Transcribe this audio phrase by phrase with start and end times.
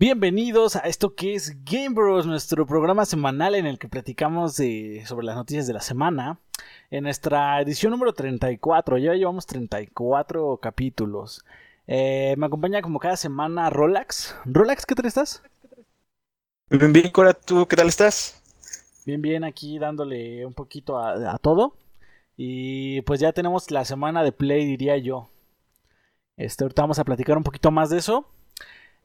[0.00, 5.26] Bienvenidos a esto que es Game Bros, nuestro programa semanal en el que platicamos sobre
[5.26, 6.38] las noticias de la semana.
[6.92, 11.44] En nuestra edición número 34, ya llevamos 34 capítulos.
[11.88, 14.36] Eh, me acompaña como cada semana Rolax.
[14.44, 15.42] Rolax, ¿qué tal estás?
[16.70, 18.40] Bien, bien, Cora, ¿tú qué tal estás?
[19.04, 21.74] Bien, bien, aquí dándole un poquito a, a todo.
[22.36, 25.28] Y pues ya tenemos la semana de play, diría yo.
[26.36, 28.28] Este, ahorita vamos a platicar un poquito más de eso.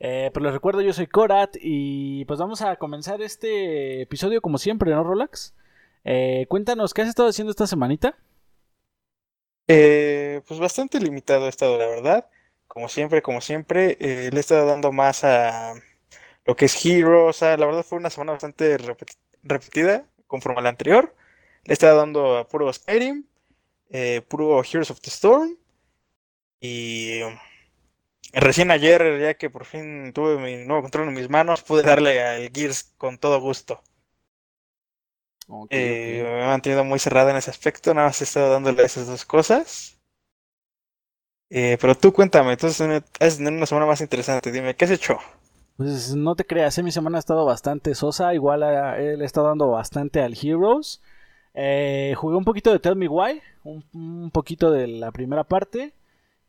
[0.06, 4.58] Eh, pero les recuerdo, yo soy Korat y pues vamos a comenzar este episodio como
[4.58, 5.54] siempre, ¿no, Rolax?
[6.04, 8.18] Eh, cuéntanos, ¿qué has estado haciendo esta semanita?
[9.66, 12.28] Eh, pues bastante limitado he estado, la verdad.
[12.68, 15.74] Como siempre, como siempre, le he estado dando más a
[16.44, 17.28] lo que es Hero.
[17.28, 18.78] O sea, la verdad fue una semana bastante
[19.42, 21.16] repetida conforme a la anterior.
[21.64, 23.24] Le he estado dando a puro Skyrim,
[24.28, 25.56] puro Heroes of the Storm
[26.60, 27.22] y
[28.34, 32.22] Recién ayer, ya que por fin tuve mi nuevo control en mis manos, pude darle
[32.22, 33.81] al Gears con todo gusto.
[35.70, 39.08] Eh, me he mantenido muy cerrada en ese aspecto, nada más he estado dándole esas
[39.08, 40.00] dos cosas.
[41.50, 44.52] Eh, pero tú cuéntame, entonces tener una semana más interesante.
[44.52, 45.20] Dime, ¿qué has hecho?
[45.78, 48.34] Pues no te creas, eh, mi semana ha estado bastante sosa.
[48.34, 51.02] Igual le he estado dando bastante al Heroes.
[51.54, 55.94] jugué un poquito de Tell Me Why, un poquito de la primera parte.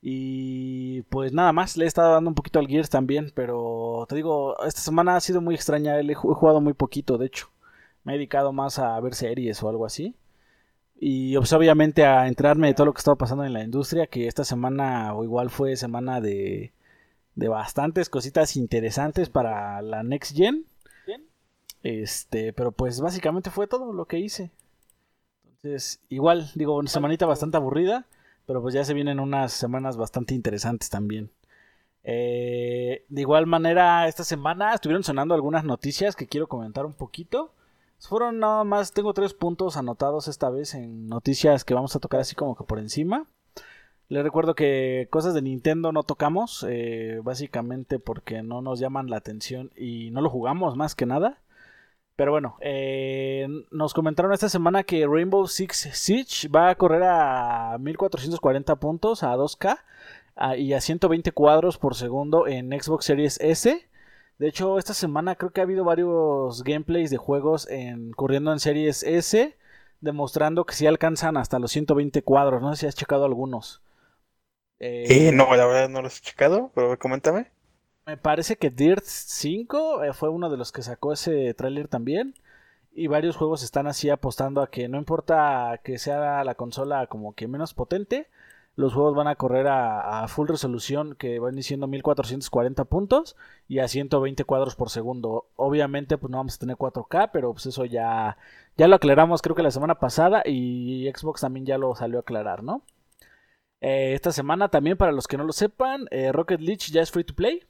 [0.07, 4.15] Y pues nada más, le he estado dando un poquito al Gears también, pero te
[4.17, 7.49] digo, esta semana ha sido muy extraña, he jugado muy poquito, de hecho.
[8.05, 10.15] Me he dedicado más a ver series o algo así.
[11.01, 14.27] Y pues, obviamente a enterarme de todo lo que estaba pasando en la industria, que
[14.27, 16.75] esta semana o igual fue semana de,
[17.35, 20.67] de bastantes cositas interesantes para la Next Gen.
[21.83, 24.51] Este, pero pues básicamente fue todo lo que hice.
[25.47, 28.07] Entonces, igual, digo, una semanita bastante aburrida.
[28.47, 31.31] Pero pues ya se vienen unas semanas bastante interesantes también.
[32.05, 37.53] Eh, de igual manera, esta semana estuvieron sonando algunas noticias que quiero comentar un poquito.
[37.99, 42.21] Fueron nada más, tengo tres puntos anotados esta vez en noticias que vamos a tocar
[42.21, 43.27] así como que por encima.
[44.09, 49.17] Les recuerdo que cosas de Nintendo no tocamos, eh, básicamente porque no nos llaman la
[49.17, 51.39] atención y no lo jugamos más que nada.
[52.17, 57.77] Pero bueno, eh, nos comentaron esta semana que Rainbow Six Siege va a correr a
[57.81, 59.79] 1440 puntos a 2K
[60.59, 63.89] y a 120 cuadros por segundo en Xbox Series S.
[64.39, 68.61] De hecho, esta semana creo que ha habido varios gameplays de juegos en, corriendo en
[68.61, 69.57] Series S,
[70.01, 72.63] demostrando que sí alcanzan hasta los 120 cuadros.
[72.63, 73.83] No sé si has checado algunos.
[74.79, 77.54] Eh, no, la verdad no los he checado, pero coméntame.
[78.07, 82.35] Me parece que Dirt 5 eh, fue uno de los que sacó ese tráiler también.
[82.93, 87.35] Y varios juegos están así apostando a que no importa que sea la consola como
[87.35, 88.29] que menos potente,
[88.77, 93.37] los juegos van a correr a, full resolución que van diciendo 1440 puntos
[93.69, 95.47] y a 120 cuadros por segundo.
[95.57, 98.37] Obviamente pues no vamos a tener 4K, pero pues eso ya,
[98.77, 102.21] ya lo aclaramos creo que la semana pasada y Xbox también ya lo salió a
[102.23, 102.83] aclarar, ¿no?
[103.81, 107.11] Eh, esta semana también para los que no lo sepan, eh, Rocket League ya es
[107.11, 107.63] free to play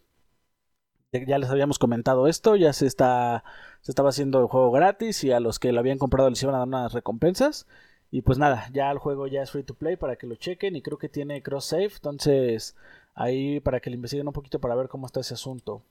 [1.26, 3.44] ya les habíamos comentado esto, ya se está
[3.80, 6.54] se estaba haciendo el juego gratis y a los que lo habían comprado les iban
[6.54, 7.66] a dar unas recompensas.
[8.10, 10.76] Y pues nada, ya el juego ya es free to play para que lo chequen
[10.76, 12.76] y creo que tiene cross save, entonces
[13.14, 15.82] ahí para que le investiguen un poquito para ver cómo está ese asunto.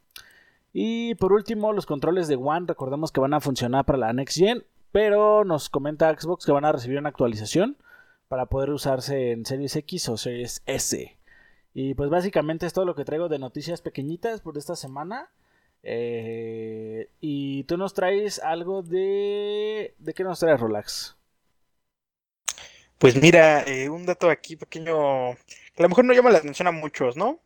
[0.71, 4.37] Y por último, los controles de One, recordemos que van a funcionar para la Next
[4.37, 7.77] Gen, pero nos comenta Xbox que van a recibir una actualización
[8.27, 11.17] para poder usarse en Series X o Series S.
[11.73, 15.29] Y pues básicamente es todo lo que traigo de noticias pequeñitas por esta semana.
[15.81, 19.95] Eh, y tú nos traes algo de...
[19.97, 21.17] ¿De qué nos traes, Relax?
[22.99, 25.35] Pues mira, eh, un dato aquí pequeño,
[25.75, 27.39] que a lo mejor no llama la atención a muchos, ¿no?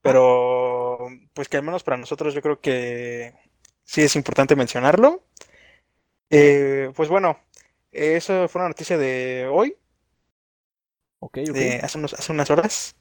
[0.00, 0.98] Pero
[1.34, 3.34] pues que al menos para nosotros yo creo que
[3.84, 5.24] sí es importante mencionarlo.
[6.30, 7.38] Eh, pues bueno,
[7.92, 9.76] eso fue una noticia de hoy.
[11.18, 12.96] Ok, De hace, hace unas horas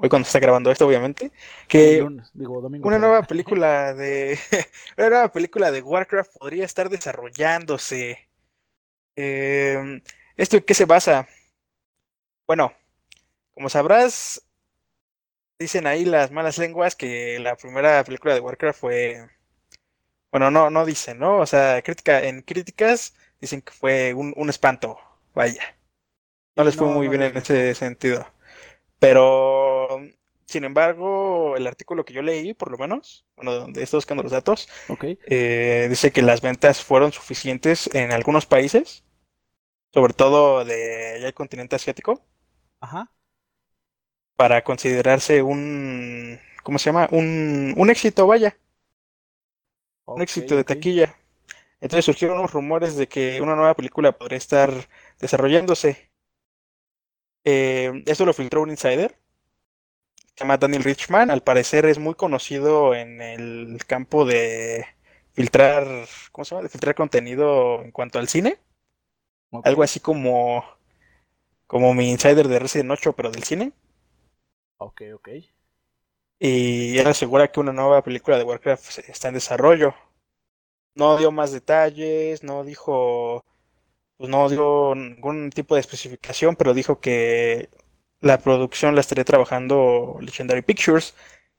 [0.00, 1.30] hoy cuando está grabando esto, obviamente,
[1.68, 4.38] que una nueva película de
[4.96, 8.28] una nueva película de Warcraft podría estar desarrollándose.
[9.16, 10.02] Em,
[10.36, 11.28] ¿Esto en qué se basa?
[12.46, 12.72] Bueno,
[13.52, 14.42] como sabrás,
[15.58, 19.28] dicen ahí las malas lenguas que la primera película de Warcraft fue,
[20.30, 21.38] bueno, no, no dicen, ¿no?
[21.38, 24.98] O sea, crítica, en críticas dicen que fue un, un espanto,
[25.34, 25.62] vaya.
[26.56, 28.26] No les fue muy bien en ese sentido.
[29.00, 30.00] Pero,
[30.46, 34.32] sin embargo, el artículo que yo leí, por lo menos, bueno, donde estoy buscando los
[34.32, 34.68] datos,
[35.26, 39.04] eh, dice que las ventas fueron suficientes en algunos países,
[39.94, 42.26] sobre todo de el continente asiático,
[42.80, 43.10] Ajá.
[44.36, 47.08] para considerarse un, ¿cómo se llama?
[47.12, 48.56] Un, un éxito, vaya.
[50.06, 51.16] un éxito de taquilla.
[51.80, 54.72] Entonces surgieron unos rumores de que una nueva película podría estar
[55.20, 56.09] desarrollándose.
[57.44, 59.16] Eh, eso lo filtró un insider.
[60.34, 61.30] Se llama Daniel Richman.
[61.30, 64.86] Al parecer es muy conocido en el campo de
[65.32, 65.86] filtrar,
[66.32, 66.62] ¿cómo se llama?
[66.62, 68.58] De filtrar contenido en cuanto al cine.
[69.64, 70.64] Algo así como,
[71.66, 73.72] como mi insider de Resident 8, pero del cine.
[74.78, 75.28] Ok, ok.
[76.38, 79.94] Y él asegura que una nueva película de Warcraft está en desarrollo.
[80.94, 83.44] No dio más detalles, no dijo,
[84.20, 87.70] pues no dio ningún tipo de especificación, pero dijo que
[88.20, 91.14] la producción la estaría trabajando Legendary Pictures.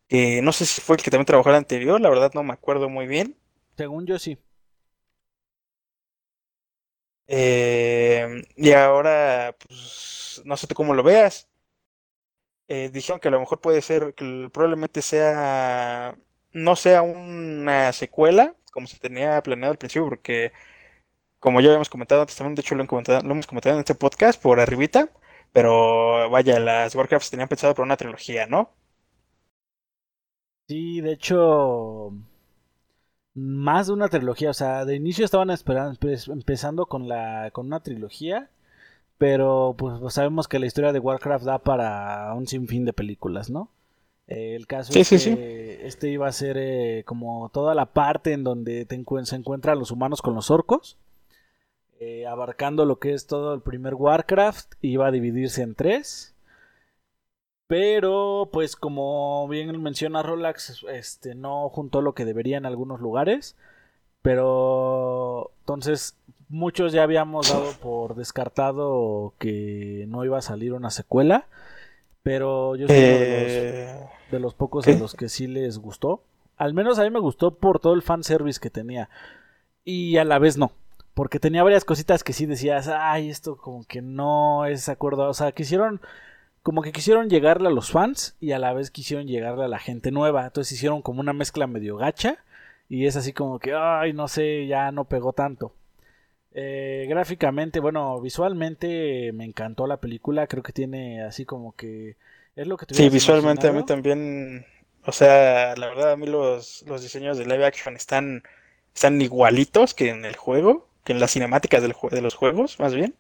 [0.08, 2.54] Que no sé si fue el que también trabajó el anterior, la verdad no me
[2.54, 3.36] acuerdo muy bien.
[3.78, 4.38] Según yo sí.
[7.28, 11.50] Eh, y ahora, pues, no sé tú cómo lo veas.
[12.68, 16.16] Eh, dijeron que a lo mejor puede ser, que probablemente sea,
[16.52, 20.52] no sea una secuela, como se tenía planeado al principio, porque
[21.42, 24.62] como ya habíamos comentado antes también, de hecho lo, hemos comentado en este podcast por
[24.62, 25.10] arribita,
[25.52, 28.72] pero vaya, las Warcrafts tenían pensado por una trilogía, ¿no?
[30.70, 32.14] Sí, de hecho,
[33.34, 37.82] más de una trilogía, o sea, de inicio estaban esperando, empezando con, la, con una
[37.82, 38.50] trilogía
[39.22, 43.52] pero pues, pues, sabemos que la historia de Warcraft da para un sinfín de películas,
[43.52, 43.70] ¿no?
[44.26, 48.44] Eh, el caso es que este iba a ser eh, como toda la parte en
[48.44, 48.88] donde
[49.26, 50.98] se encuentran los humanos con los orcos,
[52.04, 56.34] eh, abarcando lo que es todo el primer Warcraft, iba a dividirse en tres.
[57.68, 63.56] Pero, pues como bien menciona Rolax, este, no juntó lo que debería en algunos lugares.
[64.24, 66.18] Pero entonces
[66.50, 71.46] muchos ya habíamos dado por descartado que no iba a salir una secuela,
[72.24, 76.24] pero yo soy uno de, los, eh, pocos a los que sí les gustó.
[76.58, 79.08] Al menos a mí me gustó por todo el fanservice que tenía.
[79.84, 80.72] Y a la vez no.
[81.14, 85.28] Porque tenía varias cositas que sí decías, ay, esto como que no es acuerdo.
[85.28, 86.02] O sea, quisieron,
[86.64, 89.80] como que quisieron llegarle a los fans y a la vez quisieron llegarle a la
[89.80, 90.46] gente nueva.
[90.46, 92.38] Entonces hicieron como una mezcla medio gacha.
[92.90, 95.74] Y es así como que, ay, no sé, ya no pegó tanto.
[96.54, 100.48] Eh, gráficamente, bueno, visualmente me encantó la película.
[100.48, 102.18] Creo que tiene así como que
[102.56, 104.66] es lo que Sí, visualmente a mí también.
[105.06, 108.44] O sea, la verdad a mí los, los diseños de live action están,
[108.94, 112.94] están igualitos que en el juego, que en las cinemáticas del, de los juegos, más
[112.94, 113.16] bien.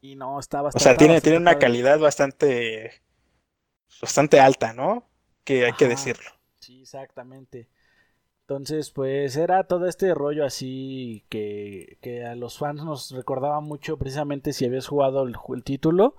[0.00, 0.82] Y no, está bastante.
[0.82, 2.92] O sea, tiene, tiene una calidad bastante,
[4.00, 5.04] bastante alta, ¿no?
[5.44, 6.30] Que hay que decirlo.
[6.60, 7.68] Sí, exactamente.
[8.48, 13.96] Entonces, pues era todo este rollo así que, que a los fans nos recordaba mucho
[13.98, 16.14] precisamente si habías jugado el, título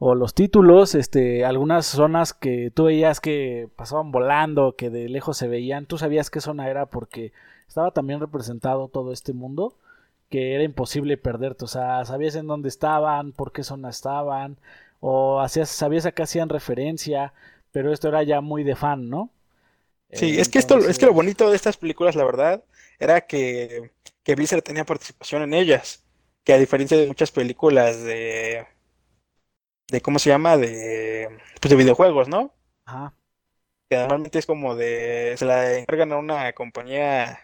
[0.00, 5.36] o los títulos, este, algunas zonas que tú veías que pasaban volando, que de lejos
[5.36, 7.32] se veían, tú sabías qué zona era porque
[7.68, 9.76] estaba también representado todo este mundo
[10.30, 14.58] que era imposible perderte, o sea, sabías en dónde estaban, por qué zona estaban,
[15.00, 17.32] o hacías, sabías a qué hacían referencia,
[17.72, 19.30] pero esto era ya muy de fan, ¿no?
[20.12, 22.62] Sí, es que esto, es que lo bonito de estas películas, la verdad,
[22.98, 23.90] era que,
[24.22, 26.04] que Blizzard tenía participación en ellas.
[26.44, 28.66] Que a diferencia de muchas películas de.
[29.88, 30.56] de ¿cómo se llama?
[30.56, 31.28] de.
[31.60, 32.52] pues de videojuegos, ¿no?
[32.84, 33.14] Ajá.
[33.88, 35.34] Que normalmente es como de.
[35.36, 37.43] se la encargan a una compañía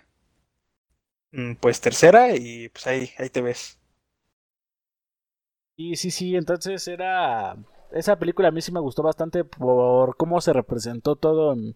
[1.61, 3.79] pues tercera y pues ahí, ahí te ves.
[5.77, 7.57] Y sí, sí, entonces era.
[7.93, 11.75] Esa película a mí sí me gustó bastante por cómo se representó todo en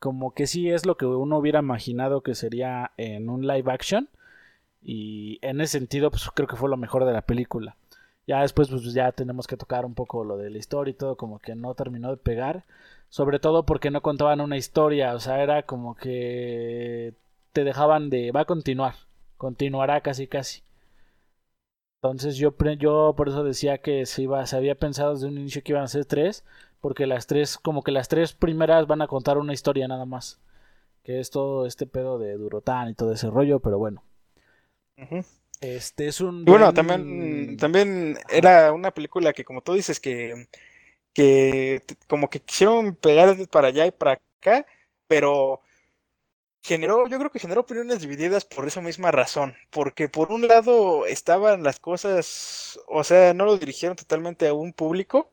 [0.00, 4.08] como que sí es lo que uno hubiera imaginado que sería en un live action.
[4.82, 7.76] Y en ese sentido, pues creo que fue lo mejor de la película.
[8.26, 11.16] Ya después, pues ya tenemos que tocar un poco lo de la historia y todo,
[11.16, 12.64] como que no terminó de pegar.
[13.10, 17.14] Sobre todo porque no contaban una historia, o sea, era como que
[17.54, 18.32] te dejaban de.
[18.32, 18.94] va a continuar,
[19.38, 20.62] continuará casi casi.
[22.02, 25.62] Entonces yo, yo por eso decía que se, iba, se había pensado desde un inicio
[25.62, 26.44] que iban a ser tres,
[26.82, 30.38] porque las tres, como que las tres primeras van a contar una historia nada más.
[31.02, 34.02] Que es todo este pedo de Durotán y todo ese rollo, pero bueno.
[35.60, 36.44] Este es un.
[36.44, 40.48] bueno, también, también era una película que, como tú dices, que,
[41.14, 44.66] que como que quisieron pegar para allá y para acá,
[45.06, 45.62] pero
[46.64, 51.04] generó, yo creo que generó opiniones divididas por esa misma razón, porque por un lado
[51.06, 55.30] estaban las cosas, o sea, no lo dirigieron totalmente a un público,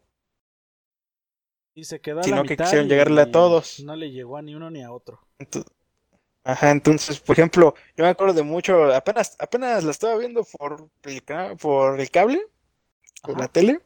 [1.73, 3.79] y se quedó a sino que quisieron llegarle a todos.
[3.79, 5.21] No le llegó a ni uno ni a otro.
[6.43, 10.89] ajá, entonces, por ejemplo, yo me acuerdo de mucho, apenas, apenas la estaba viendo por
[11.03, 11.21] el,
[11.57, 12.45] por el cable,
[13.23, 13.79] por la tele.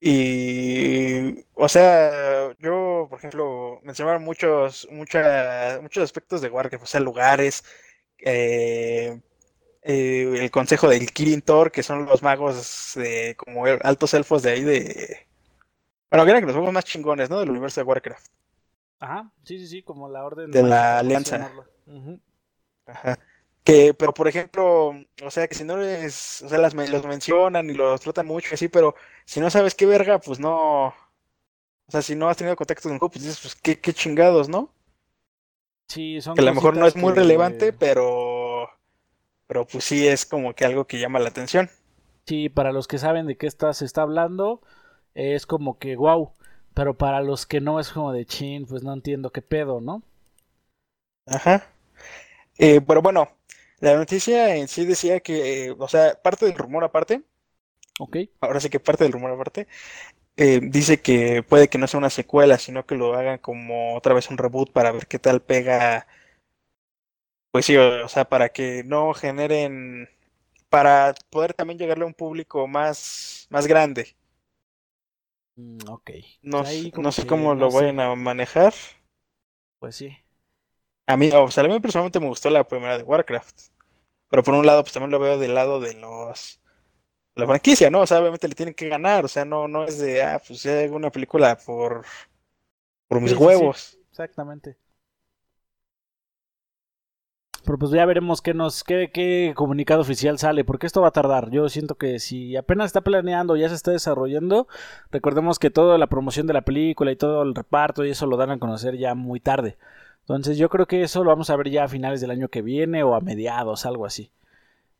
[0.00, 7.64] Y, o sea, yo, por ejemplo, mencionaron muchos, muchos aspectos de Warcraft, o sea, lugares,
[8.18, 9.20] eh,
[9.82, 14.50] eh, el consejo del Kirin Tor, que son los magos de, como altos elfos de
[14.50, 15.26] ahí de...
[16.10, 17.38] Bueno, que eran los magos más chingones, ¿no?
[17.38, 18.26] Del universo de Warcraft.
[19.00, 21.50] Ajá, sí, sí, sí, como la orden de la alianza.
[22.86, 23.18] Ajá.
[23.70, 24.88] Que, pero por ejemplo,
[25.22, 28.52] o sea, que si no les, o sea, las, los mencionan y los tratan mucho
[28.52, 30.94] así, pero si no sabes qué verga, pues no, o
[31.86, 34.48] sea, si no has tenido contacto con el juego, pues dices, pues qué, qué chingados,
[34.48, 34.74] ¿no?
[35.86, 38.68] Sí, son Que a lo mejor no es muy relevante, pero,
[39.46, 41.70] pero pues sí es como que algo que llama la atención.
[42.26, 44.62] Sí, para los que saben de qué está, se está hablando,
[45.14, 46.32] es como que wow,
[46.74, 50.02] pero para los que no es como de chin, pues no entiendo qué pedo, ¿no?
[51.26, 51.68] Ajá.
[52.58, 53.28] Eh, pero bueno,
[53.80, 57.22] la noticia en sí decía que, o sea, parte del rumor aparte.
[57.98, 58.16] Ok.
[58.40, 59.68] Ahora sí que parte del rumor aparte.
[60.36, 64.14] Eh, dice que puede que no sea una secuela, sino que lo hagan como otra
[64.14, 66.06] vez un reboot para ver qué tal pega.
[67.50, 70.08] Pues sí, o, sea, para que no generen.
[70.68, 74.14] Para poder también llegarle a un público más, más grande.
[75.56, 76.10] Mm, ok.
[76.42, 76.62] No,
[76.98, 78.72] no sé cómo lo vayan a manejar.
[79.78, 80.16] Pues sí.
[81.06, 83.69] A mí, o sea, a mí personalmente me gustó la primera de Warcraft.
[84.30, 86.60] Pero por un lado, pues también lo veo del lado de los.
[87.34, 88.00] La franquicia, ¿no?
[88.00, 89.24] O sea, obviamente le tienen que ganar.
[89.24, 92.04] O sea, no, no es de, ah, pues ya hago una película por.
[93.08, 93.98] por mis huevos.
[94.10, 94.76] exactamente.
[97.64, 101.12] Pero pues ya veremos qué nos, qué, qué comunicado oficial sale, porque esto va a
[101.12, 101.50] tardar.
[101.50, 104.66] Yo siento que si apenas está planeando, ya se está desarrollando,
[105.10, 108.36] recordemos que toda la promoción de la película y todo el reparto y eso lo
[108.36, 109.76] dan a conocer ya muy tarde.
[110.22, 112.62] Entonces yo creo que eso lo vamos a ver ya a finales del año que
[112.62, 114.32] viene o a mediados, algo así.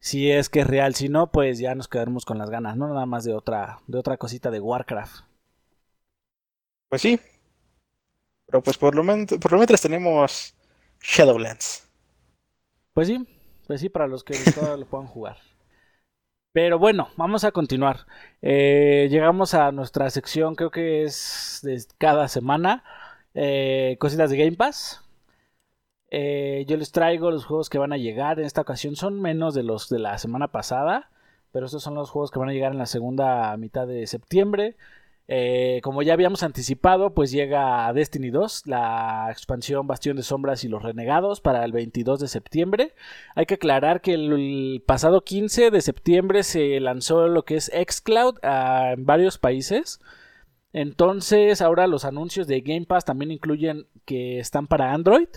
[0.00, 2.88] Si es que es real, si no, pues ya nos quedaremos con las ganas, no
[2.88, 5.24] nada más de otra, de otra cosita de Warcraft.
[6.88, 7.20] Pues sí.
[8.46, 10.54] Pero pues por lo, menos, por lo menos tenemos
[11.00, 11.88] Shadowlands.
[12.92, 13.26] Pues sí,
[13.66, 15.36] pues sí, para los que todavía lo puedan jugar.
[16.52, 18.06] Pero bueno, vamos a continuar.
[18.42, 22.82] Eh, llegamos a nuestra sección, creo que es de cada semana.
[23.34, 25.00] Eh, cositas de Game Pass.
[26.10, 28.38] Eh, yo les traigo los juegos que van a llegar.
[28.38, 31.10] En esta ocasión son menos de los de la semana pasada.
[31.52, 34.76] Pero estos son los juegos que van a llegar en la segunda mitad de septiembre.
[35.32, 40.68] Eh, como ya habíamos anticipado, pues llega Destiny 2, la expansión Bastión de Sombras y
[40.68, 42.94] los Renegados para el 22 de septiembre.
[43.36, 48.38] Hay que aclarar que el, pasado 15 de septiembre se lanzó lo que es Xcloud
[48.42, 50.00] ah, en varios países.
[50.72, 55.28] Entonces ahora los anuncios de Game Pass también incluyen que están para Android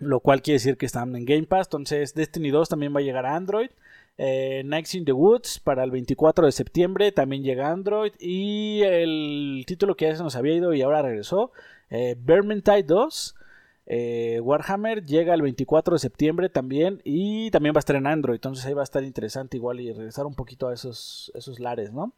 [0.00, 1.68] lo cual quiere decir que están en Game Pass.
[1.68, 3.70] Entonces, Destiny 2 también va a llegar a Android.
[4.18, 8.12] Eh, Nights in the Woods para el 24 de septiembre también llega a Android.
[8.18, 11.52] Y el título que ya se nos había ido y ahora regresó,
[11.90, 13.36] eh, Vermintide 2.
[13.92, 18.36] Eh, Warhammer llega el 24 de septiembre también y también va a estar en Android,
[18.36, 21.92] entonces ahí va a estar interesante igual y regresar un poquito a esos, esos lares,
[21.92, 22.12] ¿no?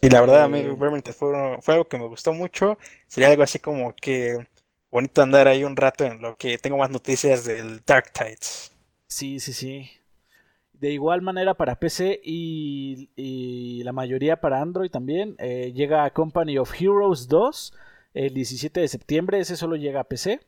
[0.00, 2.76] Y la verdad a mí eh, Vermintide fue, fue algo que me gustó mucho,
[3.06, 4.48] sería algo así como que
[4.94, 8.70] bonito andar ahí un rato en lo que tengo más noticias del Dark Tides.
[9.08, 9.90] Sí, sí, sí.
[10.72, 15.34] De igual manera para PC y, la mayoría para Android también.
[15.38, 17.74] Eh, llega Company of Heroes 2
[18.14, 19.40] el 17 de septiembre.
[19.40, 20.40] Ese solo llega a PC.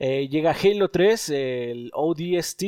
[0.00, 2.64] Eh, llega Halo 3, el ODST,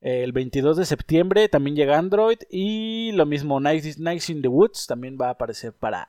[0.00, 1.50] el 22 de septiembre.
[1.50, 2.38] También llega Android.
[2.48, 6.08] Y lo mismo, Nights, in the Woods también va a aparecer para,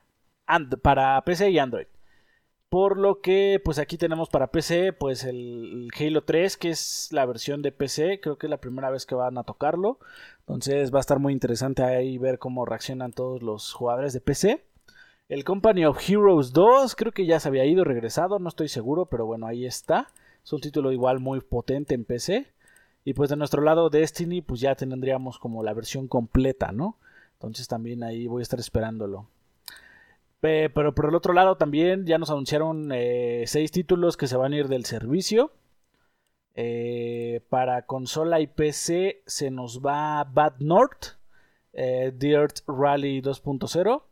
[0.81, 1.87] para PC y Android.
[2.75, 7.25] Por lo que, pues aquí tenemos para PC, pues el, Halo 3, que es la
[7.25, 8.19] versión de PC.
[8.19, 9.97] Creo que es la primera vez que van a tocarlo.
[10.39, 14.65] Entonces va a estar muy interesante ahí ver cómo reaccionan todos los jugadores de PC.
[15.29, 19.05] El Company of Heroes 2, creo que ya se había ido, regresado, no estoy seguro,
[19.05, 20.09] pero bueno, ahí está.
[20.43, 22.45] Es un título igual muy potente en PC.
[23.05, 26.97] Y pues de nuestro lado Destiny, pues ya tendríamos como la versión completa, ¿no?
[27.35, 29.29] Entonces también ahí voy a estar esperándolo
[30.41, 34.53] pero por el otro lado también ya nos anunciaron eh, seis títulos que se van
[34.53, 35.51] a ir del servicio.
[36.57, 41.17] Eh, para consola y PC se nos va Bad North,
[41.73, 44.03] eh, Dirt Rally 2.0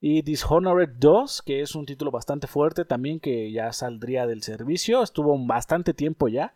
[0.00, 5.02] y Dishonored 2, que es un título bastante fuerte también que ya saldría del servicio.
[5.02, 6.54] Estuvo bastante tiempo ya.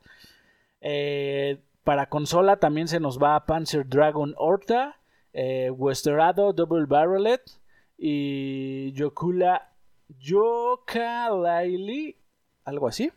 [1.84, 5.00] para consola también se nos va Panzer Dragon Horta,
[5.32, 7.59] Westerado Double Barrelet
[8.02, 9.74] y Yokula
[10.18, 12.16] Yokalaili,
[12.64, 13.12] algo así.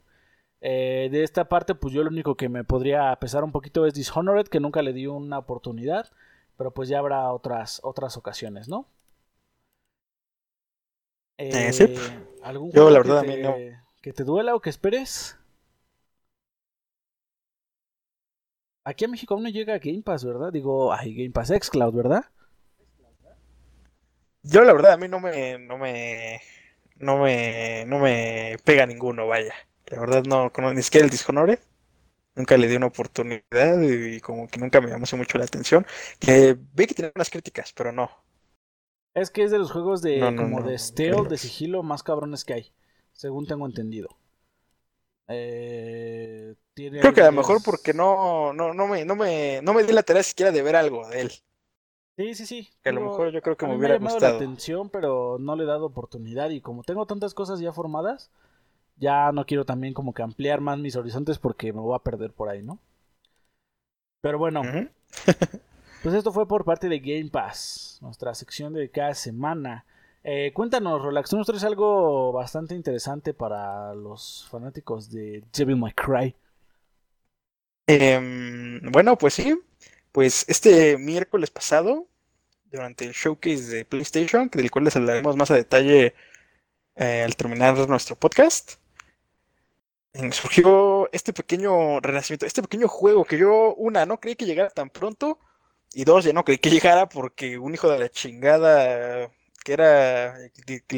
[0.60, 3.94] Eh, de esta parte, pues yo lo único que me podría pesar un poquito es
[3.94, 6.12] Dishonored, que nunca le di una oportunidad,
[6.58, 8.90] pero pues ya habrá otras, otras ocasiones, ¿no?
[11.38, 11.86] Eh, sí.
[12.44, 13.56] ¿Algún Yo, la verdad, que te, a mí no.
[14.02, 15.40] ¿Que te duela o que esperes?
[18.84, 20.52] Aquí a México aún no llega Game Pass, ¿verdad?
[20.52, 22.25] Digo, ay, Game Pass Xcloud, ¿verdad?
[24.44, 26.42] Yo la verdad a mí no me no me
[26.98, 29.54] no me no me pega ninguno, vaya.
[29.88, 31.60] La verdad no, ni siquiera el Dishonored.
[32.36, 35.86] Nunca le di una oportunidad y como que nunca me llamó mucho la atención.
[36.20, 38.12] Que vi que tenía unas críticas, pero no.
[39.16, 42.54] Es que es de los juegos de como de stealth, de sigilo más cabrones que
[42.54, 42.74] hay,
[43.12, 44.10] según tengo entendido.
[45.28, 46.56] Eh,
[47.00, 49.94] Creo que a lo mejor porque no, no, no, me, no, me, no me di
[49.94, 51.32] la tarea siquiera de ver algo de él.
[52.15, 52.70] Sí, sí, sí.
[52.84, 55.38] Que a lo mejor yo creo que me hubiera me ha llamado la atención, pero
[55.39, 56.51] no le he dado oportunidad.
[56.51, 58.29] Y como tengo tantas cosas ya formadas,
[58.98, 62.32] ya no quiero también como que ampliar más mis horizontes porque me voy a perder
[62.32, 62.79] por ahí, ¿no?
[64.22, 64.62] Pero bueno,
[66.03, 69.86] pues esto fue por parte de Game Pass, nuestra sección de cada semana.
[70.24, 75.91] Eh, cuéntanos, Relax, tú nos traes algo bastante interesante para los fanáticos de Devil May
[75.91, 76.36] Cry.
[77.88, 79.60] Em, bueno, pues sí,
[80.13, 82.08] pues este miércoles pasado,
[82.72, 86.13] durante el showcase de PlayStation, del cual les hablaremos más a detalle
[86.96, 88.75] eh, al terminar nuestro podcast,
[90.32, 94.91] surgió este pequeño renacimiento, este pequeño juego que yo, una, no creí que llegara tan
[94.91, 95.39] pronto,
[95.93, 99.32] y dos, ya no creí que llegara porque un hijo de la chingada,
[99.63, 100.38] que era,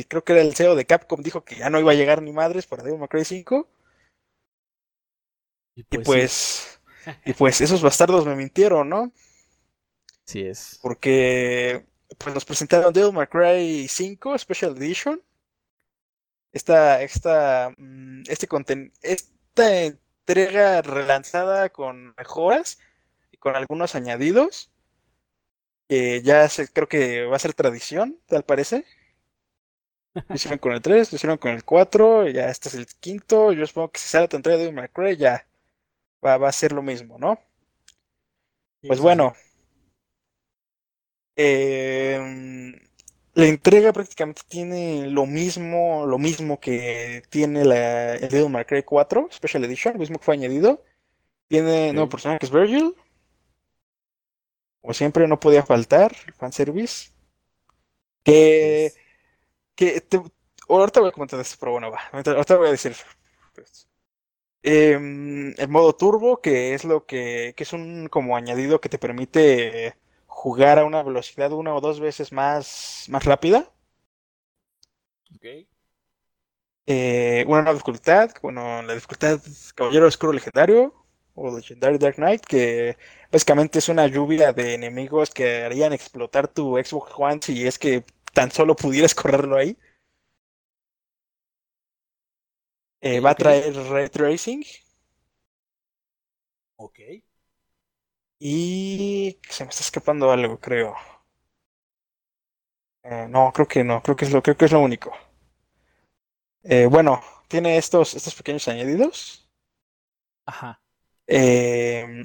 [0.09, 2.33] creo que era el CEO de Capcom, dijo que ya no iba a llegar ni
[2.33, 3.69] madres para Devil May Cry 5.
[5.77, 6.79] Y pues, pues
[7.25, 9.11] y pues esos bastardos me mintieron, ¿no?
[10.25, 10.79] Sí es.
[10.81, 11.85] Porque
[12.17, 15.21] pues nos presentaron Devil May Cry 5 Special Edition.
[16.51, 18.47] Esta, esta, mm, este
[19.01, 22.79] esta entrega relanzada con mejoras
[23.31, 24.71] y con algunos añadidos.
[25.87, 28.85] Que ya creo que va a ser tradición, tal parece.
[30.29, 33.51] Lo hicieron con el 3, lo hicieron con el 4, ya este es el quinto.
[33.51, 35.45] Yo supongo que si sale otra entrega de Devil May Cry ya
[36.25, 37.39] va, a ser lo mismo, ¿no?
[38.81, 39.33] Pues bueno.
[41.37, 42.73] Em,
[43.33, 48.83] la entrega prácticamente tiene lo mismo, lo mismo que tiene la, el Devil May Cry
[48.83, 50.83] 4 Special Edition, lo mismo que fue añadido.
[51.47, 52.95] Tiene nuevo personaje que es Virgil.
[54.81, 57.11] Como siempre, no podía faltar el fanservice.
[58.23, 58.93] Que.
[59.75, 60.03] que
[60.69, 61.99] ahorita voy a comentar esto, pero bueno, va.
[62.11, 62.95] Ahorita voy a decir.
[63.53, 63.87] Pues,
[64.67, 68.97] Em, el modo turbo, que es lo que, que, es un como añadido que te
[68.97, 73.71] permite jugar a una velocidad una o dos veces más, más rápida.
[75.35, 75.45] Ok.
[76.87, 79.39] Eh, una nueva dificultad, bueno, la dificultad
[79.75, 80.93] Caballero Oscuro Legendario
[81.35, 82.97] o Legendary Dark Knight, que
[83.31, 88.03] básicamente es una lluvia de enemigos que harían explotar tu Xbox One si es que
[88.33, 89.77] tan solo pudieras correrlo ahí.
[93.09, 94.63] Eh, va a traer Ray Tracing.
[96.77, 96.99] Ok.
[98.39, 100.95] Y se me está escapando algo, creo.
[103.03, 105.13] Eh, no, creo que no, creo que es lo, creo que es lo único.
[106.63, 109.47] Eh, bueno, tiene estos, estos pequeños añadidos.
[110.45, 110.81] Ajá.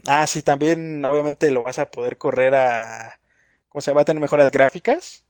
[0.07, 3.19] ah, sí, también obviamente lo vas a poder correr a.
[3.69, 5.25] ¿Cómo se va a tener mejoras gráficas?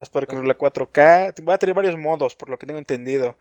[0.00, 1.34] Vas a poder correr a 4K.
[1.48, 3.38] Va a tener varios modos, por lo que tengo entendido.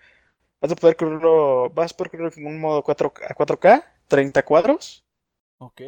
[0.61, 4.45] Vas a poder correrlo, vas a poder correrlo en un modo 4, a 4K, 30
[4.45, 5.03] cuadros.
[5.57, 5.81] Ok.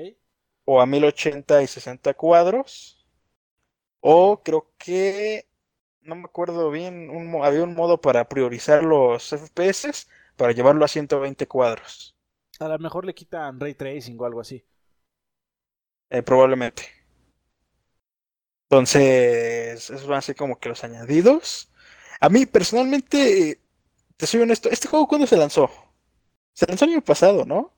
[0.65, 3.07] O a 1080 y 60 cuadros.
[3.99, 5.47] O creo que,
[6.01, 7.09] no me acuerdo bien,
[7.43, 12.15] había un modo para priorizar los FPS para llevarlo a 120 cuadros.
[12.59, 14.65] A lo mejor le quitan ray tracing o algo así.
[16.09, 16.83] Eh, probablemente.
[18.69, 21.71] Entonces, esos van a ser como que los añadidos.
[22.19, 23.62] A mí personalmente
[24.23, 25.69] te soy honesto, ¿este juego cuándo se lanzó?
[26.53, 27.73] Se lanzó el año pasado, ¿no?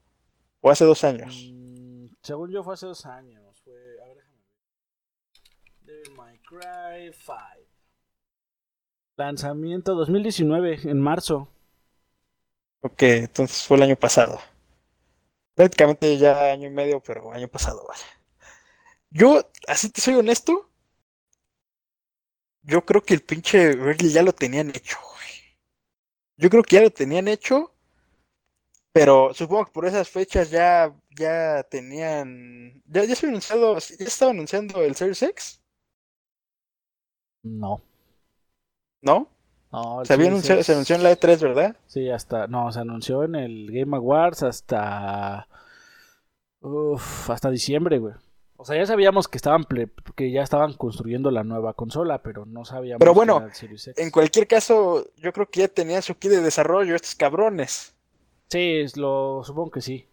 [0.61, 1.49] ¿O hace dos años?
[1.51, 3.59] Mm, según yo fue hace dos años.
[3.63, 6.03] Fue, a ver, déjame ver.
[6.03, 7.35] Devil May Cry 5.
[9.17, 11.47] Lanzamiento 2019, en marzo.
[12.81, 14.39] Ok, entonces fue el año pasado.
[15.55, 18.03] Prácticamente ya año y medio, pero año pasado, vale.
[19.09, 20.69] Yo, así te soy honesto,
[22.61, 24.99] yo creo que el pinche Reggie ya lo tenían hecho.
[26.37, 27.73] Yo creo que ya lo tenían hecho,
[28.91, 32.81] pero supongo que por esas fechas ya, ya tenían.
[32.85, 35.61] ¿Ya, ya se anunciado, ya estaba anunciando el Series X?
[37.43, 37.81] No.
[39.01, 39.29] ¿No?
[39.71, 41.75] No, se, había anunciado, se anunció en la E3, ¿verdad?
[41.87, 42.47] Sí, hasta.
[42.47, 45.47] No, se anunció en el Game Awards hasta.
[46.61, 48.13] Uf, hasta diciembre, güey.
[48.65, 49.63] O sea, ya sabíamos que estaban
[50.15, 52.97] que ya estaban construyendo la nueva consola, pero no sabíamos.
[52.97, 53.47] Pero bueno,
[53.95, 57.93] en cualquier caso, yo creo que ya tenía su kit de desarrollo estos cabrones.
[58.49, 60.07] Sí, lo supongo que sí.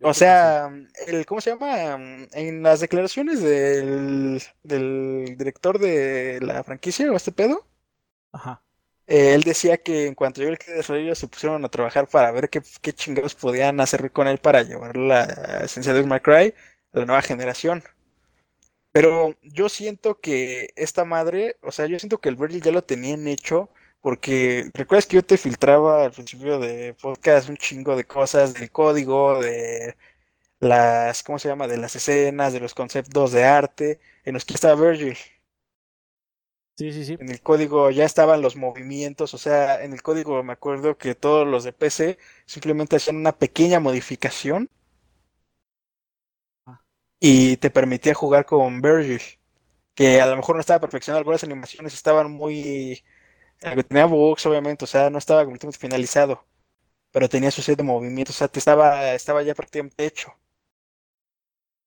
[0.00, 0.72] o sea,
[1.08, 1.96] el ¿cómo se llama?
[2.34, 7.66] En las declaraciones del, del director de la franquicia o este pedo.
[8.30, 8.62] Ajá.
[9.08, 12.06] Eh, él decía que en cuanto llegó el kit de desarrollo se pusieron a trabajar
[12.06, 15.24] para ver qué, qué chingados podían hacer con él para llevar la
[15.64, 16.54] esencia de Cry
[16.92, 17.82] la nueva generación.
[18.92, 22.84] Pero yo siento que esta madre, o sea, yo siento que el Virgil ya lo
[22.84, 23.70] tenían hecho,
[24.02, 28.70] porque recuerdas que yo te filtraba al principio de podcast un chingo de cosas del
[28.70, 29.96] código, de
[30.60, 31.68] las, ¿cómo se llama?
[31.68, 35.16] De las escenas, de los conceptos de arte, en los que estaba Virgil.
[36.76, 37.16] Sí, sí, sí.
[37.20, 41.14] En el código ya estaban los movimientos, o sea, en el código me acuerdo que
[41.14, 44.70] todos los de PC simplemente hacían una pequeña modificación
[47.24, 49.22] y te permitía jugar con Virgil,
[49.94, 53.04] que a lo mejor no estaba perfeccionado, algunas animaciones estaban muy...
[53.62, 56.46] Eh, tenía bugs, obviamente, o sea, no estaba completamente finalizado,
[57.12, 60.34] pero tenía su set de movimientos, o sea, te estaba, estaba ya prácticamente hecho.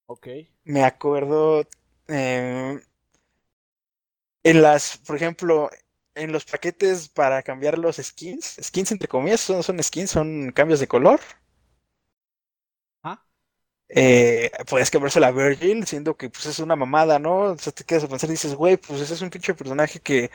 [0.06, 0.26] Ok.
[0.64, 1.64] Me acuerdo
[2.08, 2.80] em,
[4.42, 5.70] en las, por ejemplo,
[6.14, 10.80] en los paquetes para cambiar los skins, skins entre comillas, son, son skins, son cambios
[10.80, 11.20] de color
[13.88, 17.52] eh, podías cambiarse la Virgil, siendo que pues es una mamada, ¿no?
[17.52, 20.00] O sea, te quedas a pensar y dices, güey, pues ese es un pinche personaje
[20.00, 20.30] que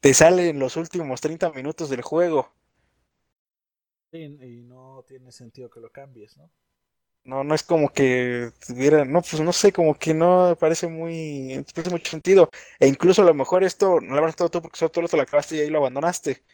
[0.00, 2.52] te sale en los últimos 30 minutos del juego.
[4.10, 6.50] Sí, y no tiene sentido que lo cambies, ¿no?
[7.24, 11.64] No, no es como que tuviera, no, pues no sé, como que no parece muy,
[11.74, 12.50] parece mucho sentido.
[12.78, 15.22] E incluso a lo mejor esto no lo habrás todo tú porque solo tú lo
[15.22, 16.44] acabaste y ahí lo abandonaste.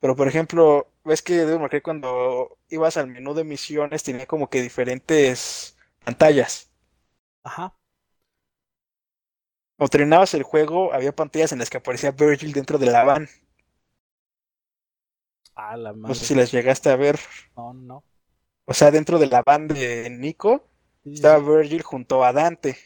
[0.00, 4.62] Pero por ejemplo, ves que marcar cuando ibas al menú de misiones tenía como que
[4.62, 5.77] diferentes
[6.08, 6.70] pantallas.
[7.42, 7.76] Ajá.
[9.76, 13.28] O terminabas el juego, había pantallas en las que aparecía Virgil dentro de la van.
[15.54, 17.20] Ah, la No sé si las llegaste a ver.
[17.56, 18.04] No, no.
[18.64, 20.64] O sea, dentro de la van de Nico
[21.04, 22.78] estaba Virgil junto a Dante.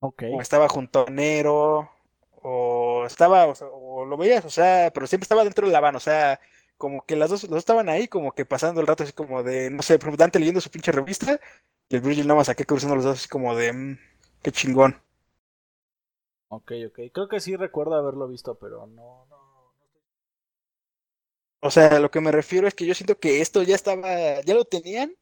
[0.00, 0.24] Ok.
[0.34, 1.90] O estaba junto a Nero.
[2.42, 6.00] O estaba, o, lo veías, o sea, pero siempre estaba dentro de la van, o
[6.00, 6.38] sea,
[6.78, 9.42] como que las dos, los dos estaban ahí, como que pasando el rato así como
[9.42, 11.40] de, no sé, Dante leyendo su pinche revista,
[11.88, 13.98] y el Virgil nada más aquí cruzando los dos así como de, mm,
[14.42, 15.02] qué chingón.
[16.50, 19.38] Ok, ok, creo que sí recuerdo haberlo visto, pero no, no,
[21.60, 24.54] O sea, lo que me refiero es que yo siento que esto ya estaba, ya
[24.54, 25.14] lo tenían,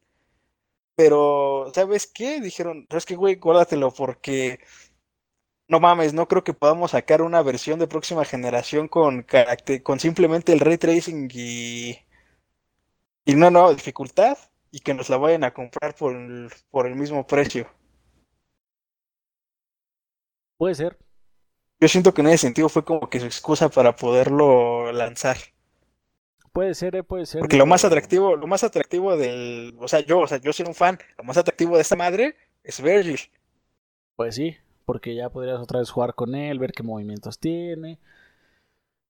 [0.95, 2.41] pero, ¿sabes qué?
[2.41, 3.35] Dijeron, ¿sabes qué, güey?
[3.35, 4.59] Guárdatelo porque
[5.67, 9.25] no mames, no creo que podamos sacar una versión de próxima generación con,
[9.83, 11.99] con simplemente el ray tracing y,
[13.25, 14.37] y una nueva dificultad
[14.71, 17.67] y que nos la vayan a comprar por el, por el mismo precio.
[20.57, 20.97] Puede ser.
[21.79, 25.37] Yo siento que en ese sentido fue como que su excusa para poderlo lanzar.
[26.51, 27.39] Puede ser, eh, puede ser.
[27.39, 30.65] Porque lo más atractivo, lo más atractivo del, o sea, yo, o sea, yo soy
[30.65, 33.19] un fan, lo más atractivo de esta madre es Virgil.
[34.15, 37.99] Pues sí, porque ya podrías otra vez jugar con él, ver qué movimientos tiene.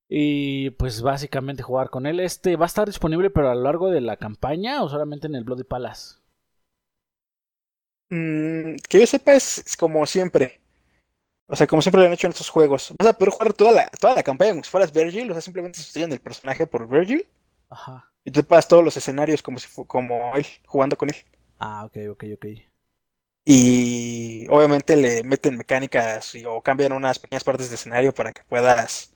[0.09, 2.19] Y pues básicamente jugar con él.
[2.19, 5.35] Este va a estar disponible pero a lo largo de la campaña o solamente en
[5.35, 6.15] el Bloody Palace.
[8.09, 10.61] Mm, que yo sepa es, como siempre.
[11.47, 12.93] O sea, como siempre lo han hecho en estos juegos.
[12.97, 15.29] Vas a poder jugar toda la, toda la campaña como si fueras Virgil.
[15.29, 17.27] O sea, simplemente sustituyen el personaje por Virgil.
[17.69, 18.11] Ajá.
[18.25, 21.15] Y tú pasas todos los escenarios como si como él, jugando con él.
[21.59, 22.45] Ah, ok, ok, ok.
[23.49, 29.11] Y obviamente le meten mecánicas o cambian unas pequeñas partes de escenario para que puedas.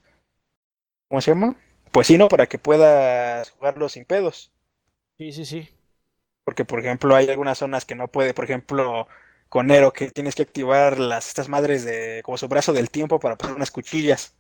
[1.08, 1.56] ¿Cómo se llama?
[1.92, 2.28] Pues sí, ¿no?
[2.28, 4.52] Para que puedas jugarlo sin pedos.
[5.18, 5.70] Sí, sí, sí.
[6.44, 9.08] Porque, por ejemplo, hay algunas zonas que no puede, por ejemplo,
[9.50, 13.20] con Nero, que tienes que activar las estas madres de como su brazo del tiempo
[13.20, 14.36] para pasar unas cuchillas.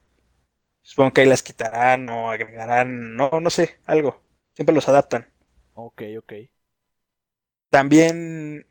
[0.83, 4.21] Supongo que ahí las quitarán o agregarán, no, no sé, algo.
[4.55, 5.27] Siempre los adaptan.
[5.73, 6.33] Ok, ok.
[7.69, 8.67] También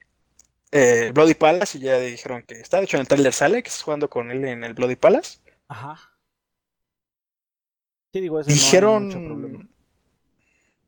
[0.72, 2.78] eh, Bloody Palace y ya dijeron que está.
[2.78, 5.38] De hecho, en el trailer sale que estás jugando con él en el Bloody Palace.
[5.68, 5.98] Ajá.
[8.12, 8.40] ¿Qué digo?
[8.40, 9.70] Eso dijeron.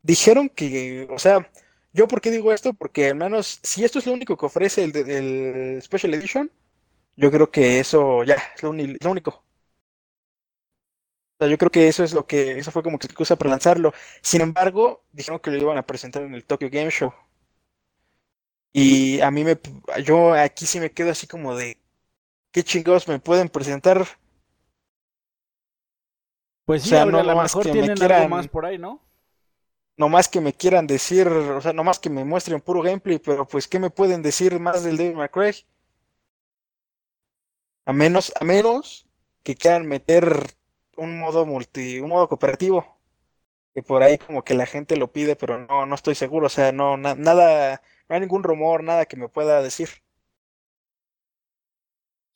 [0.02, 1.50] dijeron que, o sea,
[1.92, 4.84] yo por qué digo esto, porque al menos si esto es lo único que ofrece
[4.84, 6.50] el, el Special Edition,
[7.16, 9.30] yo creo que eso ya es lo, único.
[9.30, 9.44] O
[11.38, 13.92] sea, yo creo que eso es lo que, eso fue como que excusa para lanzarlo.
[14.22, 17.12] Sin embargo, dijeron que lo iban a presentar en el Tokyo Game Show.
[18.72, 19.58] Y a mí me,
[20.04, 21.78] yo aquí sí me quedo así como de,
[22.52, 24.06] ¿qué chingados me pueden presentar?
[26.64, 29.00] Pues sí, a lo mejor tienen algo más por ahí, ¿no?
[29.96, 33.18] no más que me quieran decir, o sea, no más que me muestren puro gameplay,
[33.18, 35.54] pero pues, ¿qué me pueden decir más del David McRae?
[37.84, 39.06] A menos, a menos
[39.42, 40.24] que quieran meter
[40.96, 42.98] un modo multi, un modo cooperativo.
[43.74, 46.46] Que por ahí como que la gente lo pide, pero no, no estoy seguro.
[46.46, 47.82] O sea, no, nada,
[48.12, 49.88] no hay ningún rumor, nada que me pueda decir.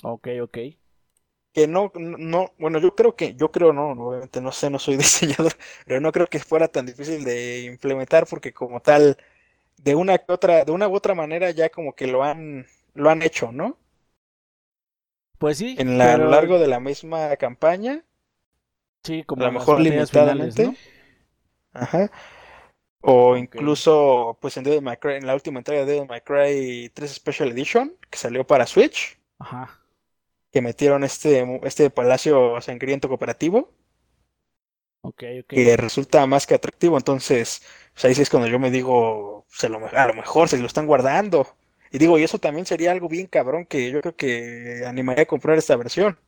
[0.03, 0.59] Ok, ok.
[1.53, 4.97] Que no, no, bueno, yo creo que, yo creo no, obviamente no sé, no soy
[4.99, 5.53] diseñador,
[5.87, 9.17] pero no creo que fuera tan difícil de implementar porque como tal,
[9.79, 13.11] de una que otra, de una u otra manera ya como que lo han, lo
[13.11, 13.79] han hecho, ¿no?
[15.39, 15.77] Pues sí.
[15.79, 18.05] En la, a lo largo de la misma campaña.
[19.03, 20.75] Sí, como a lo mejor limitadamente.
[21.73, 22.11] Ajá.
[23.09, 27.97] O incluso, pues en, en la última entrega de Devil May Cry 3 Special Edition,
[28.11, 29.17] que salió para Switch.
[29.39, 29.79] Ajá.
[30.53, 33.71] Que metieron este, este palacio sangriento cooperativo.
[35.03, 35.49] Ok, ok.
[35.49, 36.97] Que resulta más que atractivo.
[36.97, 40.59] Entonces, pues ahí sí es cuando yo me digo, se lo, a lo mejor se
[40.59, 41.47] lo están guardando.
[41.93, 45.27] Y digo, y eso también sería algo bien cabrón que yo creo que animaría a
[45.27, 46.19] comprar esta versión.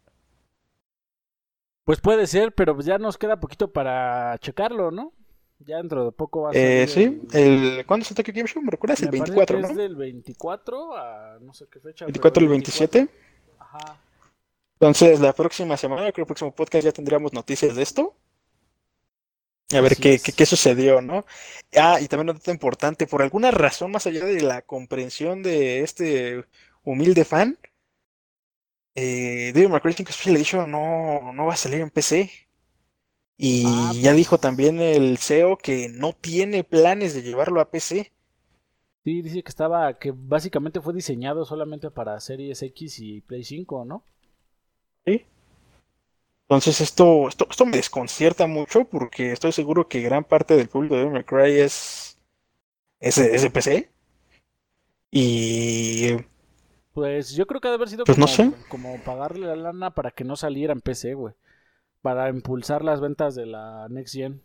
[1.85, 5.12] Pues puede ser, pero ya nos queda poquito para checarlo, ¿no?
[5.61, 6.83] Ya dentro de poco va a ser.
[6.83, 7.85] Eh, sí, el...
[7.87, 8.62] ¿cuándo es el Tokyo Game Show?
[8.62, 9.03] ¿Me recuerdas?
[9.03, 9.68] el 24, ¿no?
[9.68, 12.05] Es del 24 a no sé qué fecha.
[12.05, 13.09] 24 al 27.
[13.59, 14.01] Ajá.
[14.75, 18.14] Entonces, la próxima semana, creo que el próximo podcast ya tendríamos noticias de esto.
[19.73, 21.27] A ver qué, qué, sucedió, ¿no?
[21.77, 25.81] Ah, y también un dato importante, por alguna razón, más allá de la comprensión de
[25.81, 26.44] este
[26.85, 27.59] humilde fan,
[28.94, 32.48] eh, Cry 5 Special Edition no, no va a salir en PC.
[33.40, 34.40] Y ah, ya dijo pues.
[34.40, 38.12] también el CEO que no tiene planes de llevarlo a PC.
[39.05, 43.85] Sí, dice que estaba, que básicamente fue diseñado solamente para Series X y Play 5,
[43.85, 44.03] ¿no?
[45.07, 45.24] Sí.
[46.42, 50.96] Entonces esto, esto, esto me desconcierta mucho porque estoy seguro que gran parte del público
[50.96, 52.18] de Cry es,
[52.98, 53.88] es, de PC.
[55.12, 56.16] Y...
[56.92, 60.24] Pues yo creo que debe haber sido pues como, como pagarle la lana para que
[60.24, 61.35] no saliera en PC, güey.
[62.03, 64.43] Para impulsar las ventas de la Next Gen.